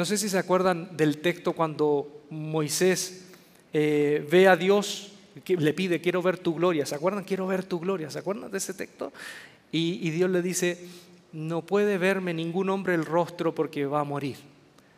[0.00, 3.26] No sé si se acuerdan del texto cuando Moisés
[3.70, 5.12] ve a Dios
[5.46, 6.86] le pide, quiero ver tu gloria.
[6.86, 7.22] ¿Se acuerdan?
[7.22, 8.10] Quiero ver tu gloria.
[8.10, 9.12] ¿Se acuerdan de ese texto?
[9.70, 10.78] Y, Dios le dice,
[11.34, 14.38] no puede verme ningún hombre el rostro porque va a morir,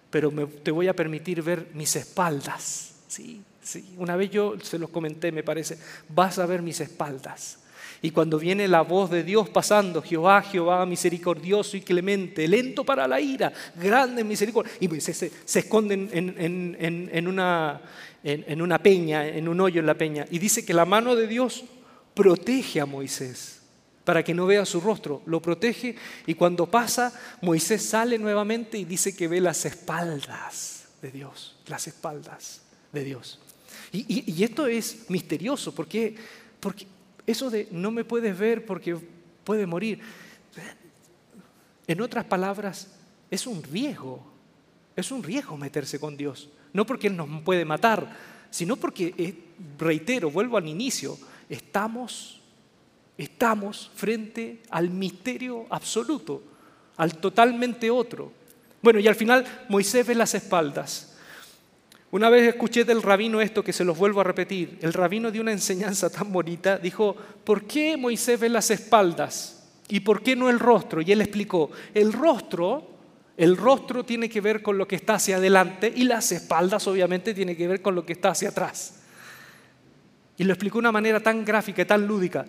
[0.09, 0.31] pero
[0.63, 2.95] te voy a permitir ver mis espaldas.
[3.09, 3.97] Sí, sí.
[3.99, 5.79] Una vez yo se los comenté, me parece,
[6.11, 7.59] vas a ver mis espaldas.
[8.03, 13.07] Y cuando viene la voz de Dios pasando, Jehová, Jehová, misericordioso y clemente, lento para
[13.07, 17.81] la ira, grande en misericordia, y se, se, esconden en, una,
[18.25, 20.27] en, una peña, en un hoyo en la peña.
[20.31, 21.65] Y dice que la mano de Dios
[22.13, 23.61] protege a Moisés
[24.05, 25.95] para que no vea su rostro, lo protege
[26.27, 31.87] y cuando pasa, Moisés sale nuevamente y dice que ve las espaldas de Dios, las
[31.87, 32.63] espaldas
[32.93, 33.39] de Dios.
[33.93, 36.17] Y, esto es misterioso, porque,
[36.59, 36.87] porque
[37.27, 38.97] eso de no me puedes ver porque
[39.45, 40.01] puede morir,
[41.87, 42.89] en otras palabras,
[43.31, 44.23] es un riesgo,
[44.95, 46.49] es un riesgo meterse con Dios.
[46.73, 48.17] No porque Él nos puede matar,
[48.51, 49.35] sino porque, eh,
[49.79, 52.41] reitero, vuelvo al inicio, estamos,
[53.19, 56.43] estamos frente al misterio absoluto,
[56.97, 58.33] al totalmente otro.
[58.81, 61.12] Bueno, y al final Moisés ve las espaldas.
[62.13, 64.79] Una vez escuché del rabino esto que se los vuelvo a repetir.
[64.81, 66.79] El rabino dio una enseñanza tan bonita.
[66.79, 69.65] Dijo, ¿por qué Moisés ve las espaldas?
[69.89, 71.03] ¿Y por qué no el rostro?
[71.03, 72.93] Y él explicó, el rostro
[73.37, 77.35] el rostro tiene que ver con lo que está hacia adelante y las espaldas obviamente
[77.35, 79.01] tiene que ver con lo que está hacia atrás.
[80.37, 82.45] Y lo explicó de una manera tan gráfica y tan lúdica.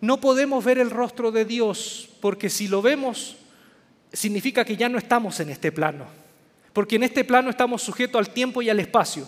[0.00, 3.38] No podemos ver el rostro de Dios porque si lo vemos
[4.12, 6.25] significa que ya no estamos en este plano.
[6.76, 9.26] Porque en este plano estamos sujetos al tiempo y al espacio.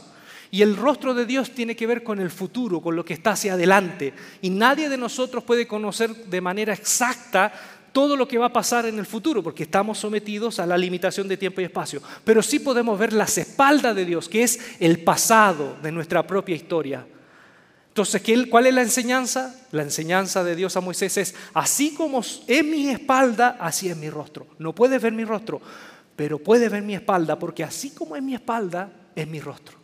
[0.50, 3.30] Y el rostro de Dios tiene que ver con el futuro, con lo que está
[3.30, 4.12] hacia adelante.
[4.42, 7.50] Y nadie de nosotros puede conocer de manera exacta
[7.90, 11.26] todo lo que va a pasar en el futuro, porque estamos sometidos a la limitación
[11.26, 12.02] de tiempo y espacio.
[12.22, 16.54] Pero sí podemos ver las espaldas de Dios, que es el pasado de nuestra propia
[16.54, 17.06] historia.
[17.88, 19.58] Entonces, ¿cuál es la enseñanza?
[19.72, 24.10] La enseñanza de Dios a Moisés es, así como es mi espalda, así es mi
[24.10, 24.46] rostro.
[24.58, 25.62] No puedes ver mi rostro,
[26.18, 29.78] pero puedes ver mi espalda, porque así como es mi espalda, es mi rostro.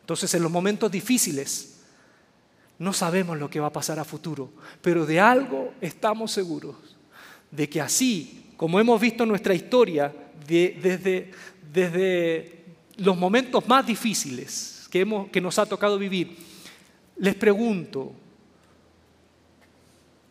[0.00, 1.78] Entonces, en los momentos difíciles,
[2.80, 4.50] no sabemos lo que va a pasar a futuro,
[4.82, 6.74] pero de algo estamos seguros
[7.52, 10.12] de que así como hemos visto en nuestra historia,
[10.44, 11.30] desde,
[11.72, 12.64] desde
[12.96, 16.36] los momentos más difíciles que, hemos, que nos ha tocado vivir,
[17.16, 18.12] les pregunto,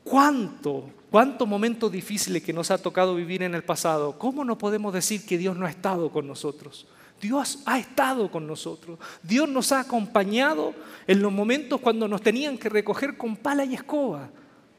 [0.03, 4.93] ¿cuánto, cuántos momentos difíciles que nos ha tocado vivir en el pasado, cómo no podemos
[4.93, 6.85] decir que Dios no ha estado con nosotros?
[7.21, 8.97] Dios ha estado con nosotros.
[9.21, 10.73] Dios nos ha acompañado
[11.05, 14.29] en los momentos cuando nos tenían que recoger con pala y escoba.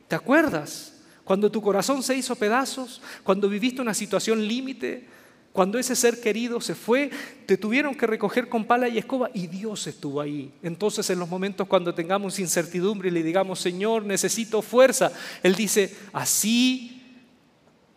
[0.08, 0.96] ¿Te acuerdas?
[1.24, 5.06] Cuando tu corazón se hizo pedazos, cuando viviste una situación límite,
[5.52, 7.10] cuando ese ser querido se fue,
[7.46, 10.52] te tuvieron que recoger con pala y escoba y Dios estuvo ahí.
[10.62, 15.96] Entonces en los momentos cuando tengamos incertidumbre y le digamos, Señor, necesito fuerza, Él dice,
[16.12, 17.22] así,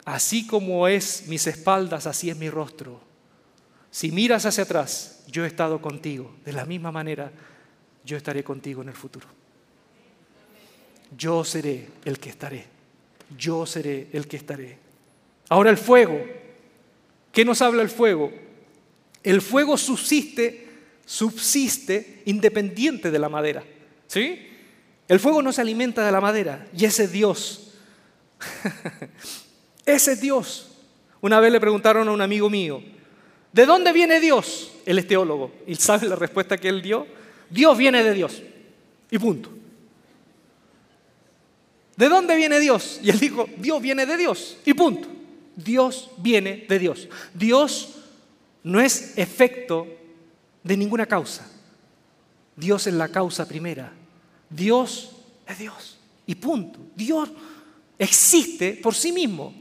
[0.05, 2.99] así como es mis espaldas, así es mi rostro.
[3.91, 6.35] Si miras hacia atrás, yo he estado contigo.
[6.43, 7.31] De la misma manera,
[8.03, 9.27] yo estaré contigo en el futuro.
[11.15, 12.73] Yo seré el que estaré
[13.37, 14.77] yo seré el que estaré.
[15.49, 16.19] Ahora el fuego.
[17.33, 18.31] ¿Qué nos habla el fuego?
[19.21, 20.69] El fuego subsiste,
[21.05, 23.65] subsiste independiente de la madera.
[24.07, 24.47] ¿Sí?
[25.09, 27.73] El fuego no se alimenta de la madera y ese es Dios.
[29.85, 30.77] ese es Dios.
[31.19, 32.81] Una vez le preguntaron a un amigo mío,
[33.53, 34.71] ¿De dónde viene Dios?
[34.83, 35.51] Él es teólogo.
[35.67, 37.05] ¿Y sabe la respuesta que él dio?
[37.51, 38.41] Dios viene de Dios.
[39.11, 39.49] Y punto.
[41.95, 42.99] ¿De dónde viene Dios?
[43.03, 44.57] Y él dijo, Dios viene de Dios.
[44.65, 45.07] Y punto.
[45.55, 47.07] Dios viene de Dios.
[47.33, 47.95] Dios
[48.63, 49.87] no es efecto
[50.63, 51.49] de ninguna causa.
[52.55, 53.91] Dios es la causa primera.
[54.49, 55.11] Dios
[55.47, 55.97] es Dios.
[56.25, 56.79] Y punto.
[56.95, 57.29] Dios
[57.97, 59.53] existe por sí mismo.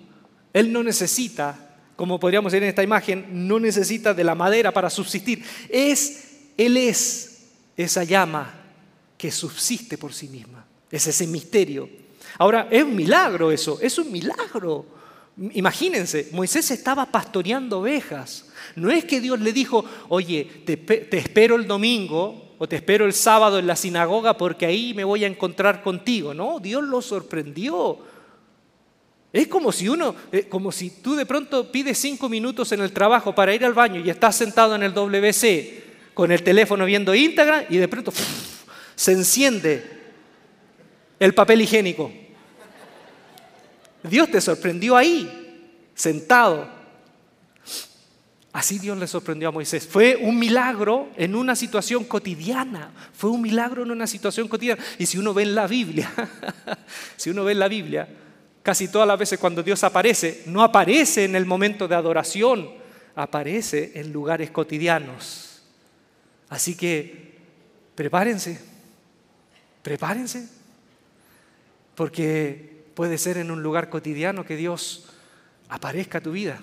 [0.52, 4.90] Él no necesita, como podríamos ver en esta imagen, no necesita de la madera para
[4.90, 5.44] subsistir.
[5.68, 8.54] Es, Él es esa llama
[9.16, 10.64] que subsiste por sí misma.
[10.90, 11.88] Es ese misterio.
[12.38, 15.01] Ahora, es un milagro eso, es un milagro.
[15.36, 18.46] Imagínense, Moisés estaba pastoreando ovejas.
[18.76, 23.14] No es que Dios le dijo, oye, te, espero el domingo o te espero el
[23.14, 26.34] sábado en la sinagoga porque ahí me voy a encontrar contigo.
[26.34, 27.98] No, Dios lo sorprendió.
[29.32, 32.92] Es como si uno, eh, como si tú de pronto pides cinco minutos en el
[32.92, 37.14] trabajo para ir al baño y estás sentado en el WC con el teléfono viendo
[37.14, 38.12] Instagram y de pronto
[38.94, 39.82] se enciende
[41.18, 42.12] el papel higiénico.
[44.02, 46.68] Dios te sorprendió ahí, sentado.
[48.52, 49.86] Así Dios le sorprendió a Moisés.
[49.86, 52.92] Fue un milagro en una situación cotidiana.
[53.14, 54.82] Fue un milagro en una situación cotidiana.
[54.98, 56.12] Y si uno ve en la Biblia,
[57.16, 58.08] si uno ve en la Biblia,
[58.62, 62.70] casi todas las veces cuando Dios aparece, no aparece en el momento de adoración,
[63.14, 65.62] aparece en lugares cotidianos.
[66.50, 67.38] Así que
[67.94, 68.60] prepárense,
[69.82, 70.46] prepárense,
[71.94, 75.06] porque Puede ser en un lugar cotidiano que Dios
[75.68, 76.60] aparezca a tu vida.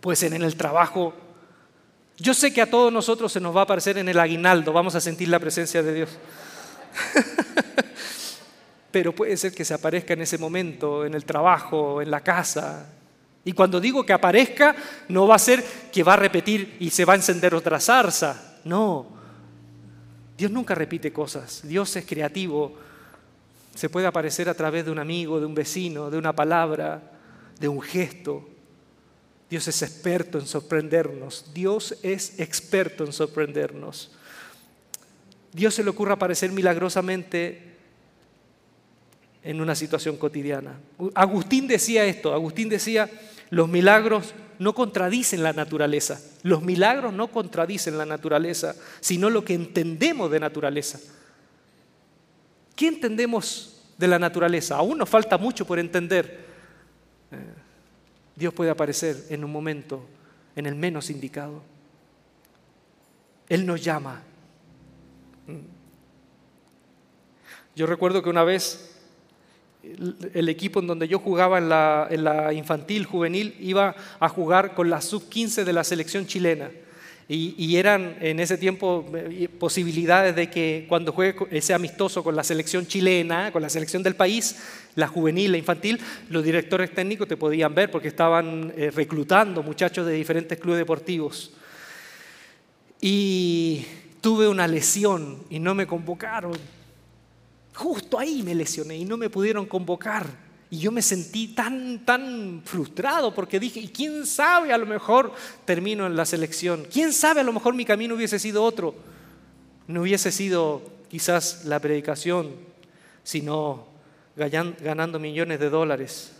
[0.00, 1.14] Puede ser en el trabajo.
[2.16, 4.94] Yo sé que a todos nosotros se nos va a aparecer en el aguinaldo, vamos
[4.94, 6.10] a sentir la presencia de Dios.
[8.92, 12.86] Pero puede ser que se aparezca en ese momento, en el trabajo, en la casa.
[13.44, 14.76] Y cuando digo que aparezca,
[15.08, 18.58] no va a ser que va a repetir y se va a encender otra zarza.
[18.64, 19.06] No.
[20.38, 21.62] Dios nunca repite cosas.
[21.64, 22.78] Dios es creativo.
[23.74, 27.12] Se puede aparecer a través de un amigo, de un vecino, de una palabra,
[27.58, 28.48] de un gesto.
[29.50, 31.52] Dios es experto en sorprendernos.
[31.52, 34.12] Dios es experto en sorprendernos.
[35.52, 37.74] Dios se le ocurre aparecer milagrosamente
[39.44, 40.80] en una situación cotidiana.
[41.14, 43.08] Agustín decía esto, Agustín decía,
[43.50, 49.54] los milagros no contradicen la naturaleza, los milagros no contradicen la naturaleza, sino lo que
[49.54, 50.98] entendemos de naturaleza.
[52.76, 54.76] ¿Qué entendemos de la naturaleza?
[54.76, 56.44] Aún nos falta mucho por entender.
[57.30, 57.36] Eh,
[58.36, 60.04] Dios puede aparecer en un momento,
[60.56, 61.62] en el menos indicado.
[63.48, 64.22] Él nos llama.
[65.46, 65.58] Mm.
[67.76, 68.90] Yo recuerdo que una vez
[70.32, 74.74] el equipo en donde yo jugaba en la, en la, infantil, juvenil, iba a jugar
[74.74, 76.70] con la sub-15 de la selección chilena.
[77.26, 82.44] Y, eran en ese tiempo eh, posibilidades de que cuando juegue ese amistoso con la
[82.44, 84.56] selección chilena, con la selección del país,
[84.94, 85.98] la juvenil, la infantil,
[86.28, 91.52] los directores técnicos te podían ver porque estaban eh, reclutando muchachos de diferentes clubes deportivos.
[93.00, 93.86] Y
[94.20, 96.52] tuve una lesión y no me convocaron.
[97.74, 100.43] Justo ahí me lesioné y no me pudieron convocar.
[100.74, 104.72] Y yo me sentí tan, tan frustrado porque dije, ¿y quién sabe?
[104.72, 105.32] A lo mejor
[105.64, 106.84] termino en la selección.
[106.92, 107.42] ¿Quién sabe?
[107.42, 108.92] A lo mejor mi camino hubiese sido otro.
[109.86, 112.50] No hubiese sido quizás la predicación,
[113.22, 113.86] sino
[114.34, 116.32] ganando millones de dólares,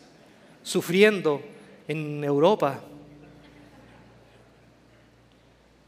[0.64, 1.40] sufriendo
[1.86, 2.80] en Europa,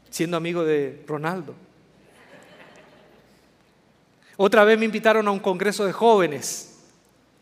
[0.09, 1.53] siendo amigo de Ronaldo.
[4.37, 6.66] Otra vez me invitaron a un congreso de jóvenes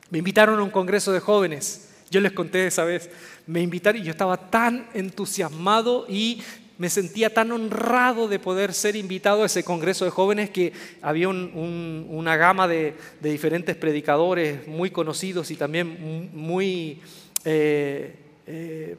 [0.09, 1.89] me invitaron a un congreso de jóvenes.
[2.11, 3.09] Yo les conté esa vez.
[3.47, 6.41] Me invitaron y yo estaba tan entusiasmado y
[6.77, 11.29] me sentía tan honrado de poder ser invitado a ese congreso de jóvenes que había
[11.29, 16.99] una gama de, diferentes predicadores muy conocidos y también muy
[17.45, 18.97] eh, eh,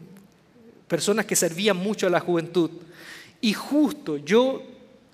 [0.89, 2.71] personas que servían mucho a la juventud.
[3.41, 4.63] Y justo yo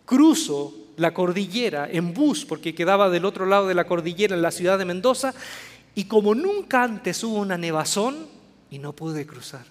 [0.05, 4.51] cruzo la cordillera en bus, porque quedaba del otro lado de la cordillera en la
[4.51, 5.35] ciudad de Mendoza,
[5.95, 8.27] y como nunca antes hubo una nevazón
[8.71, 9.65] y no pude cruzar.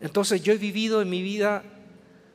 [0.00, 1.62] Entonces yo he vivido en mi vida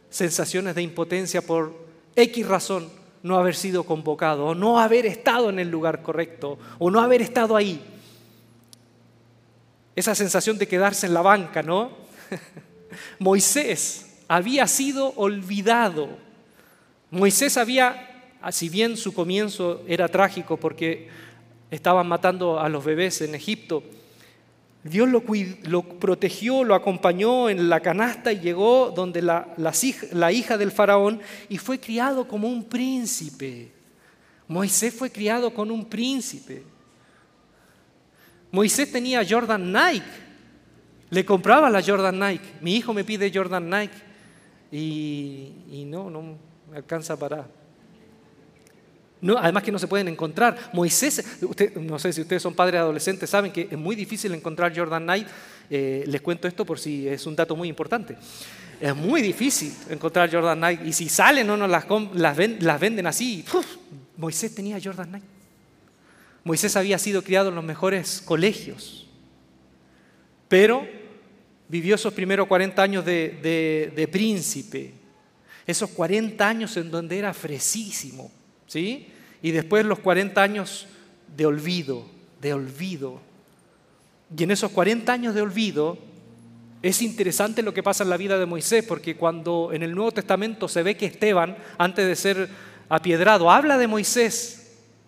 [0.10, 1.74] sensaciones de impotencia por
[2.16, 2.90] X razón
[3.26, 7.24] no haber sido convocado, o no haber estado en el lugar correcto, o no haber
[7.24, 7.84] estado ahí.
[9.96, 11.90] Esa sensación de quedarse en la banca, ¿no?
[13.20, 16.10] Moisés había sido olvidado.
[17.10, 21.10] Moisés había, si bien su comienzo era trágico porque
[21.72, 23.84] estaban matando a los bebés en Egipto.
[24.86, 25.24] Dios lo,
[25.64, 31.58] lo, protegió, lo acompañó en la canasta y llegó donde la, hija del faraón y
[31.58, 33.72] fue criado como un príncipe.
[34.48, 36.62] Moisés fue criado con un príncipe.
[38.52, 40.06] Moisés tenía Jordan Nike.
[41.10, 42.46] Le compraba la Jordan Nike.
[42.62, 43.98] Mi hijo me pide Jordan Nike.
[44.72, 46.38] Y, no, no
[46.70, 47.48] me alcanza para...
[49.38, 50.58] Además que no se pueden encontrar.
[50.74, 51.24] Moisés,
[51.76, 55.30] no sé si ustedes son padres adolescentes, saben que es muy difícil encontrar Jordan Nike.
[55.70, 58.16] Eh, les cuento esto por si es un dato muy importante.
[58.80, 60.88] Es muy difícil encontrar Jordan Nike.
[60.88, 63.44] Y si salen o no las, las, venden así,
[64.18, 65.26] Moisés tenía Jordan Nike.
[66.44, 69.08] Moisés había sido criado en los mejores colegios,
[70.48, 70.88] pero
[71.68, 74.94] vivió esos primeros 40 años de, príncipe,
[75.66, 78.32] esos 40 años en donde era fresísimo,
[78.68, 79.08] ¿sí?
[79.46, 80.88] Y después los 40 años
[81.38, 82.04] de olvido,
[82.42, 83.22] de olvido.
[84.36, 86.00] Y en esos 40 años de olvido
[86.82, 90.14] es interesante lo que pasa en la vida de Moisés, porque cuando en el Nuevo
[90.14, 92.50] Testamento se ve que Esteban, antes de ser
[92.90, 94.64] apiedrado, habla de Moisés,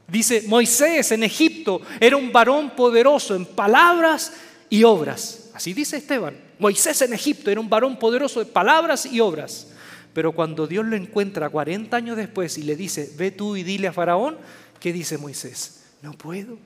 [0.07, 4.33] Dice, Moisés en Egipto era un varón poderoso en palabras
[4.69, 5.49] y obras.
[5.55, 6.37] Así dice Esteban.
[6.59, 9.73] Moisés en Egipto era un varón poderoso en palabras y obras.
[10.17, 13.87] Pero cuando Dios lo encuentra 40 años después y le dice, ve tú y dile
[13.87, 14.35] a Faraón,
[14.79, 15.83] ¿qué dice Moisés?
[16.01, 16.57] No puedo,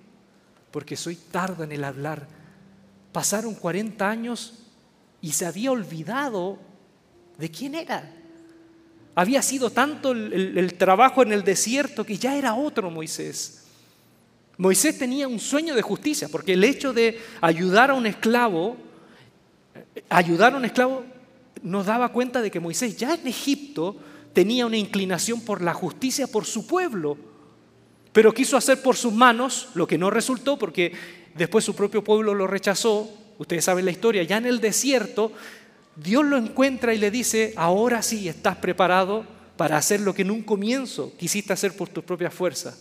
[0.71, 2.29] porque soy tardo en el hablar.
[3.11, 4.53] Pasaron 40 años
[5.19, 6.59] y se había olvidado
[7.37, 8.09] de quién era.
[9.15, 13.65] Había sido tanto el, trabajo en el desierto que ya era otro Moisés.
[14.57, 18.77] Moisés tenía un sueño de justicia, porque el hecho de ayudar a un esclavo,
[20.07, 21.03] ayudar a un esclavo
[21.63, 23.95] nos daba cuenta de que Moisés ya en Egipto
[24.33, 27.17] tenía una inclinación por la justicia por su pueblo,
[28.13, 30.93] pero quiso hacer por sus manos lo que no resultó porque
[31.35, 33.09] después su propio pueblo lo rechazó.
[33.37, 35.31] Ustedes saben la historia, ya en el desierto
[35.95, 39.25] Dios lo encuentra y le dice, ahora sí estás preparado
[39.57, 42.75] para hacer lo que en un comienzo quisiste hacer por tu propia fuerza.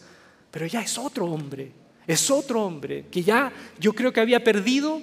[0.51, 1.73] Pero ya es otro hombre,
[2.07, 5.01] es otro hombre que ya yo creo que había perdido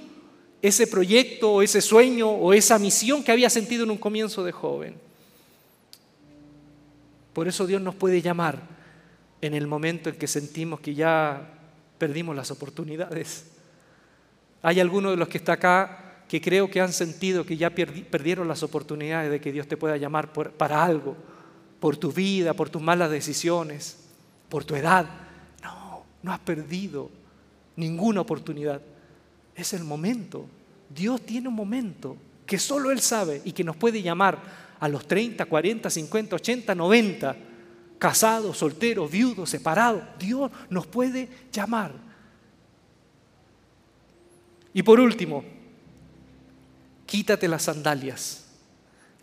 [0.62, 4.52] ese proyecto o ese sueño o esa misión que había sentido en un comienzo de
[4.52, 4.96] joven.
[7.34, 8.60] Por eso Dios nos puede llamar
[9.42, 11.54] en el momento en que sentimos que ya
[11.98, 13.46] perdimos las oportunidades.
[14.64, 18.48] Hay alguno de los que está acá que creo que han sentido que ya perdieron
[18.48, 21.16] las oportunidades de que Dios te pueda llamar para algo,
[21.80, 23.98] por tu vida, por tus malas decisiones,
[24.50, 25.08] por tu edad.
[25.64, 27.10] No, no has perdido
[27.76, 28.82] ninguna oportunidad.
[29.58, 30.46] Es el momento.
[30.90, 34.40] Dios tiene un momento que solo Él sabe y que nos puede llamar
[34.80, 37.36] a los 30, 40, 50, 80, 90,
[37.98, 40.04] casados, solteros, viudos, separados.
[40.20, 41.92] Dios nos puede llamar.
[44.74, 45.44] Y por último,
[47.08, 48.46] quítate las sandalias,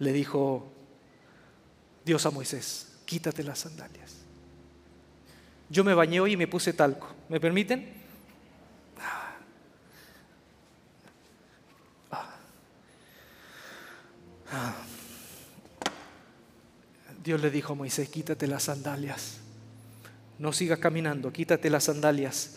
[0.01, 0.66] le dijo
[2.05, 4.16] Dios a Moisés, quítate las sandalias.
[5.70, 7.14] Yo me bañé hoy y me puse talco.
[7.28, 8.04] ¿Me permiten?
[17.23, 19.39] Dios le dijo a Moisés, quítate las sandalias.
[20.39, 22.57] No sigas caminando, quítate las sandalias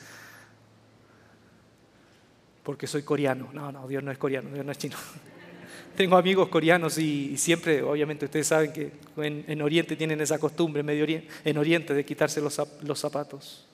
[2.64, 3.50] porque soy coreano.
[3.54, 4.98] No, no, Dios no es coreano, Dios no es chino.
[5.95, 10.89] Tengo amigos coreanos y, siempre, obviamente ustedes saben que en, Oriente tienen esa costumbre, en,
[11.02, 13.66] Oriente, en Oriente, de quitarse los zapatos.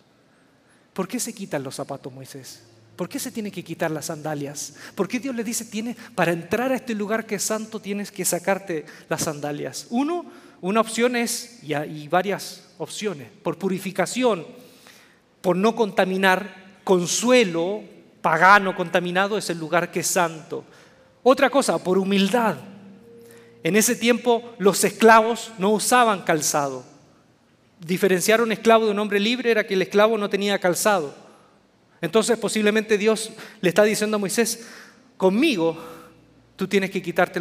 [0.93, 2.63] ¿Por qué se quitan los zapatos, Moisés?
[2.95, 4.75] ¿Por qué se tiene que quitar las sandalias?
[4.93, 8.11] ¿Por qué Dios le dice, tiene, para entrar a este lugar que es santo tienes
[8.11, 9.87] que sacarte las sandalias?
[9.89, 10.25] Uno,
[10.61, 14.45] una opción es, y hay varias opciones, por purificación,
[15.41, 17.81] por no contaminar, consuelo,
[18.21, 20.63] pagano, contaminado, es el lugar que es santo.
[21.23, 22.57] Otra cosa, por humildad.
[23.63, 26.83] En ese tiempo los esclavos no usaban calzado.
[27.79, 31.22] Diferenciar un esclavo de un hombre libre era que el esclavo no tenía calzado.
[32.03, 33.31] Entonces posiblemente Dios
[33.61, 34.67] le está diciendo a Moisés,
[35.15, 35.81] conmigo
[36.57, 37.39] tú tienes que quitarte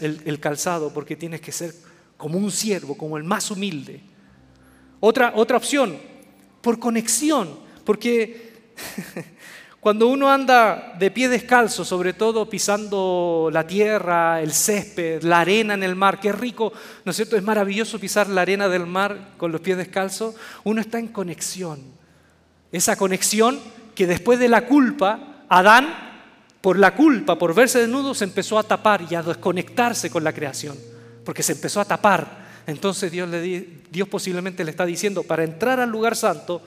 [0.00, 1.72] el, calzado porque tienes que ser
[2.18, 4.02] como un siervo, como el más humilde.
[5.00, 5.96] Otra, otra opción,
[6.60, 8.52] por conexión, porque
[9.80, 15.74] Cuando uno anda de pie descalzo, sobre todo pisando la tierra, el césped, la arena
[15.74, 16.72] en el mar, qué rico,
[17.04, 17.36] ¿no es cierto?
[17.36, 20.36] Es maravilloso pisar la arena del mar con los pies descalzos.
[20.62, 21.80] Uno está en conexión.
[22.70, 23.58] Esa conexión
[23.94, 25.88] que después de la culpa, Adán,
[26.60, 30.32] por la culpa, por verse desnudo, se empezó a tapar y a desconectarse con la
[30.32, 30.76] creación,
[31.24, 32.42] porque se empezó a tapar.
[32.66, 36.62] Entonces Dios, le, Dios posiblemente le está diciendo, para entrar al lugar santo,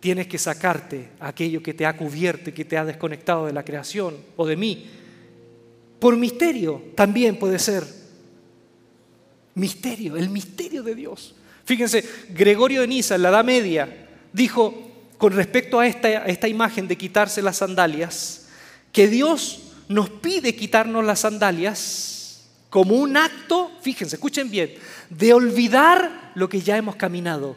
[0.00, 3.62] Tienes que sacarte aquello que te ha cubierto y que te ha desconectado de la
[3.62, 4.86] creación o de mí.
[5.98, 7.84] Por misterio también puede ser.
[9.54, 11.34] Misterio, el misterio de Dios.
[11.64, 14.89] Fíjense, Gregorio de Niza en la Edad Media dijo
[15.20, 18.48] con respecto a esta, esta imagen de quitarse las sandalias,
[18.90, 24.76] que Dios nos pide quitarnos las sandalias como un acto, fíjense, escuchen bien,
[25.10, 27.54] de olvidar lo que ya hemos caminado.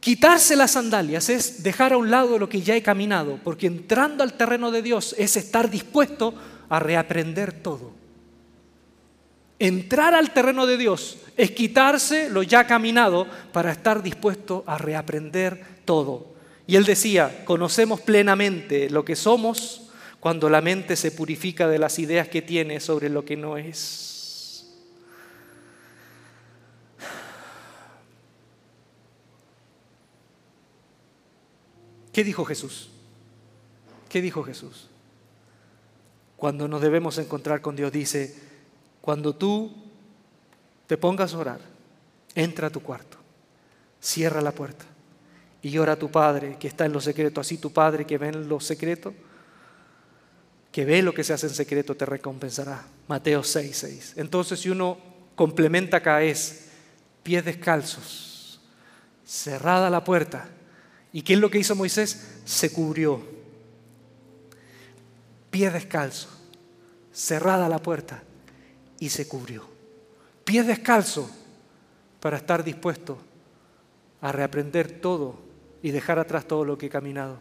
[0.00, 4.24] Quitarse las sandalias es dejar a un lado lo que ya he caminado, porque entrando
[4.24, 6.34] al terreno de Dios es estar dispuesto
[6.68, 7.97] a reaprender todo.
[9.58, 15.64] Entrar al terreno de Dios es quitarse lo ya caminado para estar dispuesto a reaprender
[15.84, 16.34] todo.
[16.66, 19.90] Y él decía, conocemos plenamente lo que somos
[20.20, 24.08] cuando la mente se purifica de las ideas que tiene sobre lo que no es.
[32.12, 32.90] ¿Qué dijo Jesús?
[34.08, 34.88] ¿Qué dijo Jesús?
[36.36, 38.47] Cuando nos debemos encontrar con Dios, dice,
[39.00, 39.74] cuando tú
[40.86, 41.60] te pongas a orar,
[42.34, 43.16] entra a tu cuarto,
[44.00, 44.84] cierra la puerta
[45.62, 47.40] y ora a tu Padre que está en lo secreto.
[47.40, 49.14] Así tu Padre que ve en lo secreto,
[50.70, 52.84] que ve lo que se hace en secreto, te recompensará.
[53.08, 54.12] Mateo 6, 6.
[54.16, 54.98] Entonces si uno
[55.34, 56.68] complementa acá es
[57.22, 58.60] pies descalzos,
[59.24, 60.48] cerrada la puerta,
[61.12, 62.40] ¿Y qué es lo que hizo Moisés?
[62.44, 63.22] Se cubrió.
[65.50, 66.28] Pie descalzo,
[67.12, 68.22] cerrada la puerta
[68.98, 69.64] y se cubrió.
[70.44, 71.30] Pie descalzo
[72.20, 73.18] para estar dispuesto
[74.20, 75.38] a reaprender todo
[75.82, 77.38] y dejar atrás todo lo que he caminado.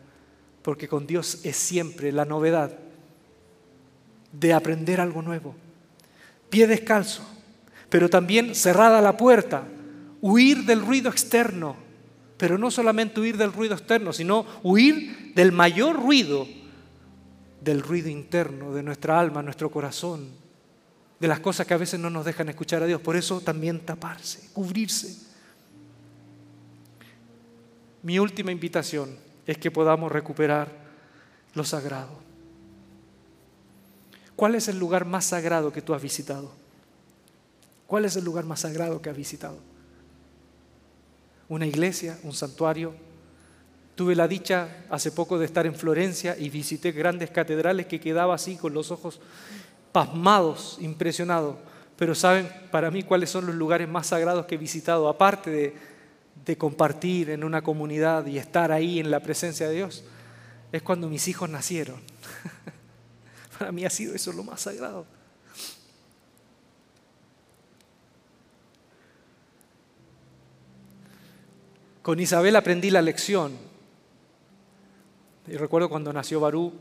[0.62, 2.78] Porque con Dios es siempre la novedad
[4.32, 5.56] de aprender algo nuevo.
[6.50, 7.24] Pie descalzo,
[7.90, 9.68] pero también cerrada la puerta,
[10.22, 11.88] huir del ruido externo
[12.38, 16.48] pero no solamente huir del ruido externo, sino huir del mayor ruido,
[17.62, 20.30] del ruido interno, de nuestra alma, nuestro corazón,
[21.20, 23.02] de las cosas que a veces no nos dejan escuchar a Dios.
[23.02, 25.18] Por eso también taparse, cubrirse.
[28.04, 30.72] Mi última invitación es que podamos recuperar
[31.54, 32.20] lo sagrado.
[34.36, 36.52] ¿Cuál es el lugar más sagrado que tú has visitado?
[37.88, 39.58] ¿Cuál es el lugar más sagrado que has visitado?
[41.50, 42.94] una iglesia, un santuario.
[43.96, 48.36] Tuve la dicha hace poco de estar en Florencia y visité grandes catedrales que quedaba
[48.36, 49.20] así con los ojos
[49.98, 51.56] pasmados, impresionados.
[51.96, 55.74] Pero saben para mí cuáles son los lugares más sagrados que he visitado, aparte
[56.46, 60.04] de, compartir en una comunidad y estar ahí en la presencia de Dios,
[60.72, 62.00] es cuando mis hijos nacieron.
[63.58, 65.08] para mí ha sido eso lo más sagrado.
[72.04, 73.54] Con Isabel aprendí la lección.
[75.48, 76.72] Y recuerdo cuando nació Barú,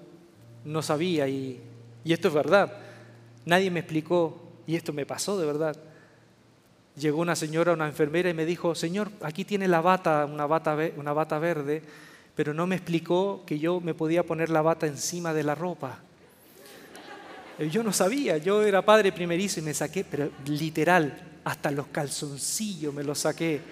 [0.66, 1.62] no sabía, y,
[2.04, 2.85] esto es verdad.
[3.46, 5.74] Nadie me explicó, y esto me pasó de verdad.
[6.96, 11.38] Llegó una señora, una enfermera, y me dijo, Señor, aquí tiene la bata, una bata,
[11.38, 11.82] verde,
[12.34, 16.00] pero no me explicó que yo me podía poner la bata encima de la ropa.
[17.72, 22.92] Yo no sabía, yo era padre primerizo y me saqué, pero literal, hasta los calzoncillos
[22.92, 23.62] me los saqué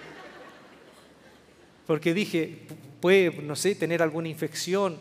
[1.85, 2.67] porque dije,
[2.99, 4.97] puede, no sé, tener alguna infección.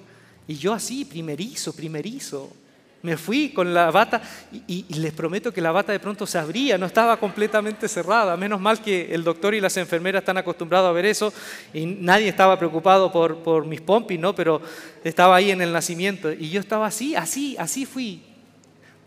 [0.47, 2.53] Y yo así, primerizo, primerizo.
[3.05, 4.21] Me fui con la bata
[4.67, 8.37] y, les prometo que la bata de pronto se abría, no estaba completamente cerrada.
[8.37, 11.33] Menos mal que el doctor y las enfermeras están acostumbrados a ver eso
[11.73, 14.35] y nadie estaba preocupado por, por mis pompis, ¿no?
[14.35, 14.61] Pero
[15.05, 18.23] estaba ahí en el nacimiento y yo estaba así, así, así fui.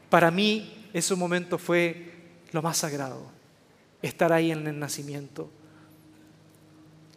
[0.09, 2.13] Para mí ese momento fue
[2.53, 3.29] lo más sagrado,
[4.01, 5.51] estar ahí en el nacimiento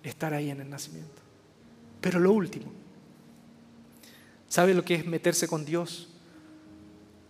[0.03, 1.23] estar ahí en el nacimiento.
[2.01, 2.73] Pero lo último,
[4.49, 6.09] ¿sabe lo que es meterse con Dios?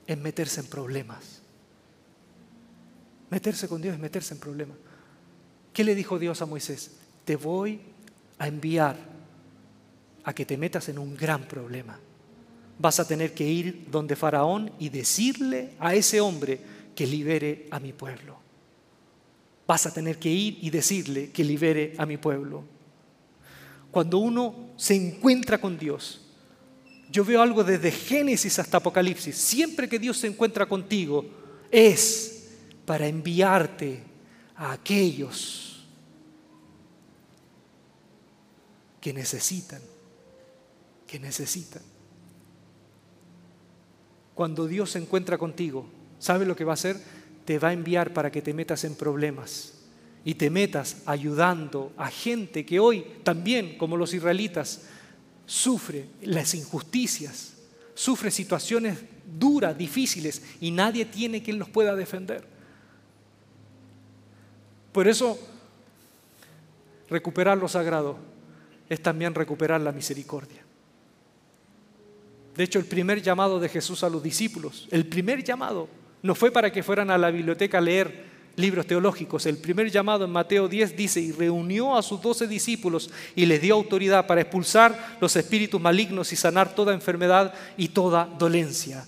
[0.07, 1.43] Es meterse en problemas.
[3.31, 4.77] Meterse con Dios es meterse en problemas.
[5.73, 6.93] ¿Qué le dijo Dios a Moisés?
[7.25, 7.81] Te voy
[8.39, 8.97] a enviar
[10.25, 11.99] a que te metas en un gran problema.
[12.79, 16.61] Vas a tener que ir donde Faraón y decirle a ese hombre
[16.95, 18.41] que libere a mi pueblo
[19.71, 22.65] vas a tener que ir y decirle que libere a mi pueblo.
[23.93, 26.23] Cuando uno se encuentra con Dios,
[27.11, 31.25] yo veo algo desde Génesis hasta Apocalipsis, siempre que Dios se encuentra contigo,
[31.71, 32.49] es
[32.85, 34.03] para enviarte
[34.57, 35.87] a aquellos
[39.01, 39.81] que necesitan,
[41.07, 41.83] que necesitan.
[44.35, 45.87] Cuando Dios se encuentra contigo,
[46.19, 46.97] ¿sabe lo que va a hacer?
[47.51, 49.75] te va a enviar para que te metas en problemas
[50.25, 54.83] y te metas ayudando a gente que hoy también, como los israelitas,
[55.51, 57.55] sufre las injusticias,
[57.93, 58.99] sufre situaciones
[59.37, 62.45] duras, difíciles, y nadie tiene quien los pueda defender.
[64.93, 65.37] Por eso,
[67.09, 68.17] recuperar lo sagrado
[68.89, 70.63] es también recuperar la misericordia.
[72.57, 75.89] De hecho, el primer llamado de Jesús a los discípulos, el primer llamado,
[76.23, 79.47] no fue para que fueran a la biblioteca a leer libros teológicos.
[79.47, 83.61] El primer llamado en Mateo 10 dice, y reunió a sus doce discípulos y les
[83.61, 89.07] dio autoridad para expulsar los espíritus malignos y sanar toda enfermedad y toda dolencia.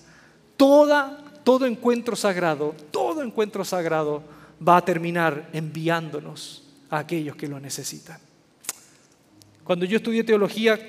[0.57, 4.23] Toda, todo encuentro sagrado, todo encuentro sagrado
[4.65, 8.19] va a terminar enviándonos a aquellos que lo necesitan.
[9.63, 10.79] Cuando yo estudié teología,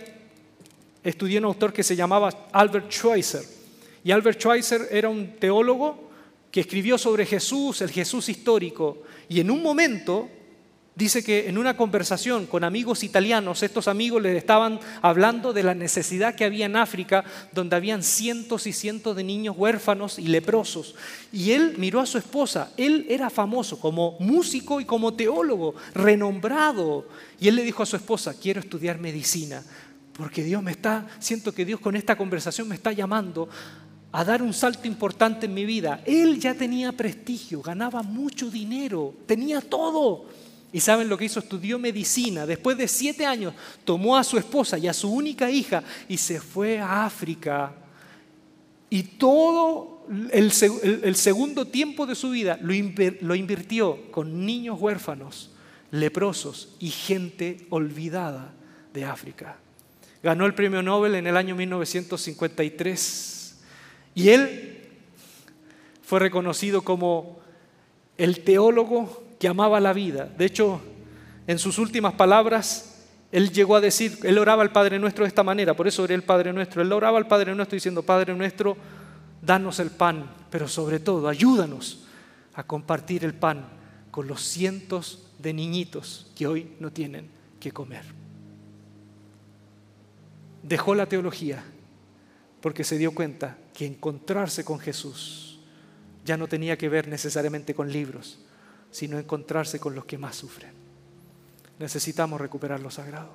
[1.02, 3.42] estudié un autor que se llamaba Albert Schweitzer.
[4.02, 6.10] Y Albert Schweitzer era un teólogo
[6.54, 9.02] que escribió sobre Jesús, el Jesús histórico.
[9.28, 10.30] Y en un momento
[10.96, 15.74] Dice que en una conversación con amigos italianos, estos amigos les estaban hablando de la
[15.74, 20.94] necesidad que había en África, donde habían cientos y cientos de niños huérfanos y leprosos.
[21.32, 27.08] Y él miró a su esposa, él era famoso como músico y como teólogo, renombrado.
[27.40, 29.64] Y él le dijo a su esposa, quiero estudiar medicina,
[30.12, 33.48] porque Dios me está, siento que Dios con esta conversación me está llamando
[34.14, 36.00] a dar un salto importante en mi vida.
[36.06, 40.26] Él ya tenía prestigio, ganaba mucho dinero, tenía todo.
[40.72, 41.40] ¿Y saben lo que hizo?
[41.40, 42.46] Estudió medicina.
[42.46, 43.54] Después de siete años
[43.84, 47.74] tomó a su esposa y a su única hija y se fue a África.
[48.88, 52.72] Y todo el, segundo tiempo de su vida lo,
[53.20, 55.50] lo invirtió con niños huérfanos,
[55.90, 58.52] leprosos y gente olvidada
[58.92, 59.56] de África.
[60.22, 63.33] Ganó el premio Nobel en el año 1953
[64.14, 64.88] y él
[66.02, 67.38] fue reconocido como
[68.16, 70.26] el teólogo que amaba la vida.
[70.38, 70.80] De hecho,
[71.46, 75.42] en sus últimas palabras, él llegó a decir, él oraba al Padre Nuestro de esta
[75.42, 76.82] manera, por eso oré el Padre Nuestro.
[76.82, 78.76] Él oraba al Padre Nuestro diciendo, Padre Nuestro,
[79.42, 82.06] danos el pan, pero sobre todo, ayúdanos
[82.54, 83.66] a compartir el pan
[84.10, 88.04] con los cientos de niñitos que hoy no tienen que comer.
[90.62, 91.64] Dejó la teología
[92.60, 95.58] porque se dio cuenta que encontrarse con Jesús
[96.24, 98.38] ya no tenía que ver necesariamente con libros,
[98.90, 100.72] sino encontrarse con los que más sufren.
[101.78, 103.30] Necesitamos recuperar lo sagrado.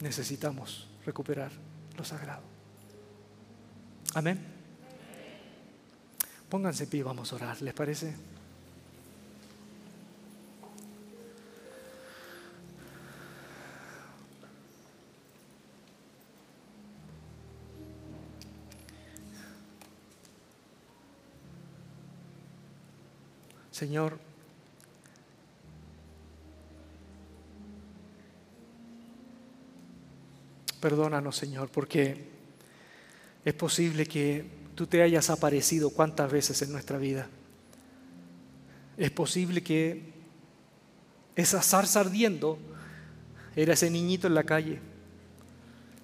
[0.00, 1.50] Necesitamos recuperar
[1.96, 2.42] lo sagrado.
[4.14, 4.38] Amén.
[6.48, 8.14] Pónganse pie, vamos a orar, ¿les parece?
[23.78, 24.18] Señor,
[30.80, 32.24] perdónanos, Señor, porque
[33.44, 37.28] es posible que tú te hayas aparecido cuántas veces en nuestra vida.
[38.96, 40.12] Es posible que
[41.36, 42.58] esa zarza ardiendo
[43.54, 44.80] era ese niñito en la calle.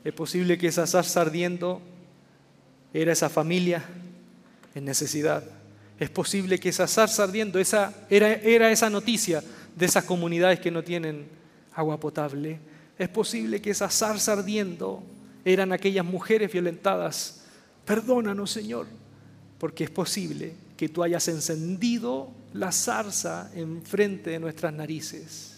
[0.05, 1.83] Es posible que esa zarza ardiendo
[2.93, 3.85] era esa familia
[4.77, 5.64] en necesidad.
[5.99, 9.42] Es posible que esa zarza ardiendo, esa, era, era esa noticia
[9.76, 11.26] de esas comunidades que no tienen
[11.74, 12.59] agua potable.
[12.99, 15.03] Es posible que esa zarza ardiendo
[15.45, 17.45] eran aquellas mujeres violentadas.
[17.84, 18.86] Perdónanos, Señor,
[19.59, 25.55] porque es posible que tú hayas encendido la zarza enfrente de nuestras narices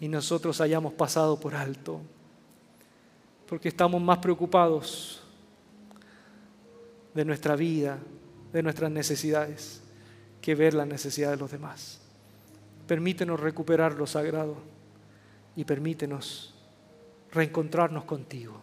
[0.00, 2.00] y nosotros hayamos pasado por alto,
[3.48, 5.22] porque estamos más preocupados
[7.14, 7.98] de nuestra vida,
[8.56, 9.82] de nuestras necesidades
[10.40, 12.00] que ver la necesidad de los demás.
[12.86, 14.56] Permítenos recuperar lo sagrado
[15.56, 16.54] y permítenos
[17.32, 18.62] reencontrarnos contigo.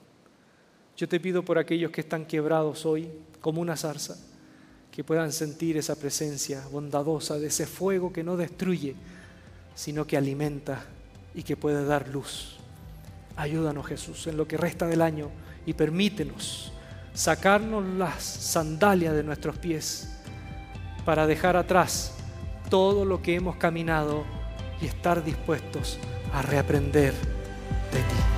[0.97, 3.07] Yo te pido por aquellos que están quebrados hoy
[3.39, 4.17] como una zarza,
[4.91, 8.95] que puedan sentir esa presencia bondadosa de ese fuego que no destruye,
[9.75, 10.87] sino que alimenta
[11.35, 12.57] y que puede dar luz.
[13.35, 15.29] Ayúdanos Jesús en lo que resta del año
[15.67, 16.73] y permítenos
[17.13, 20.09] sacarnos las sandalias de nuestros pies
[21.05, 22.13] para dejar atrás
[22.69, 24.23] todo lo que hemos caminado
[24.81, 25.99] y estar dispuestos
[26.33, 28.32] a reaprender de ti.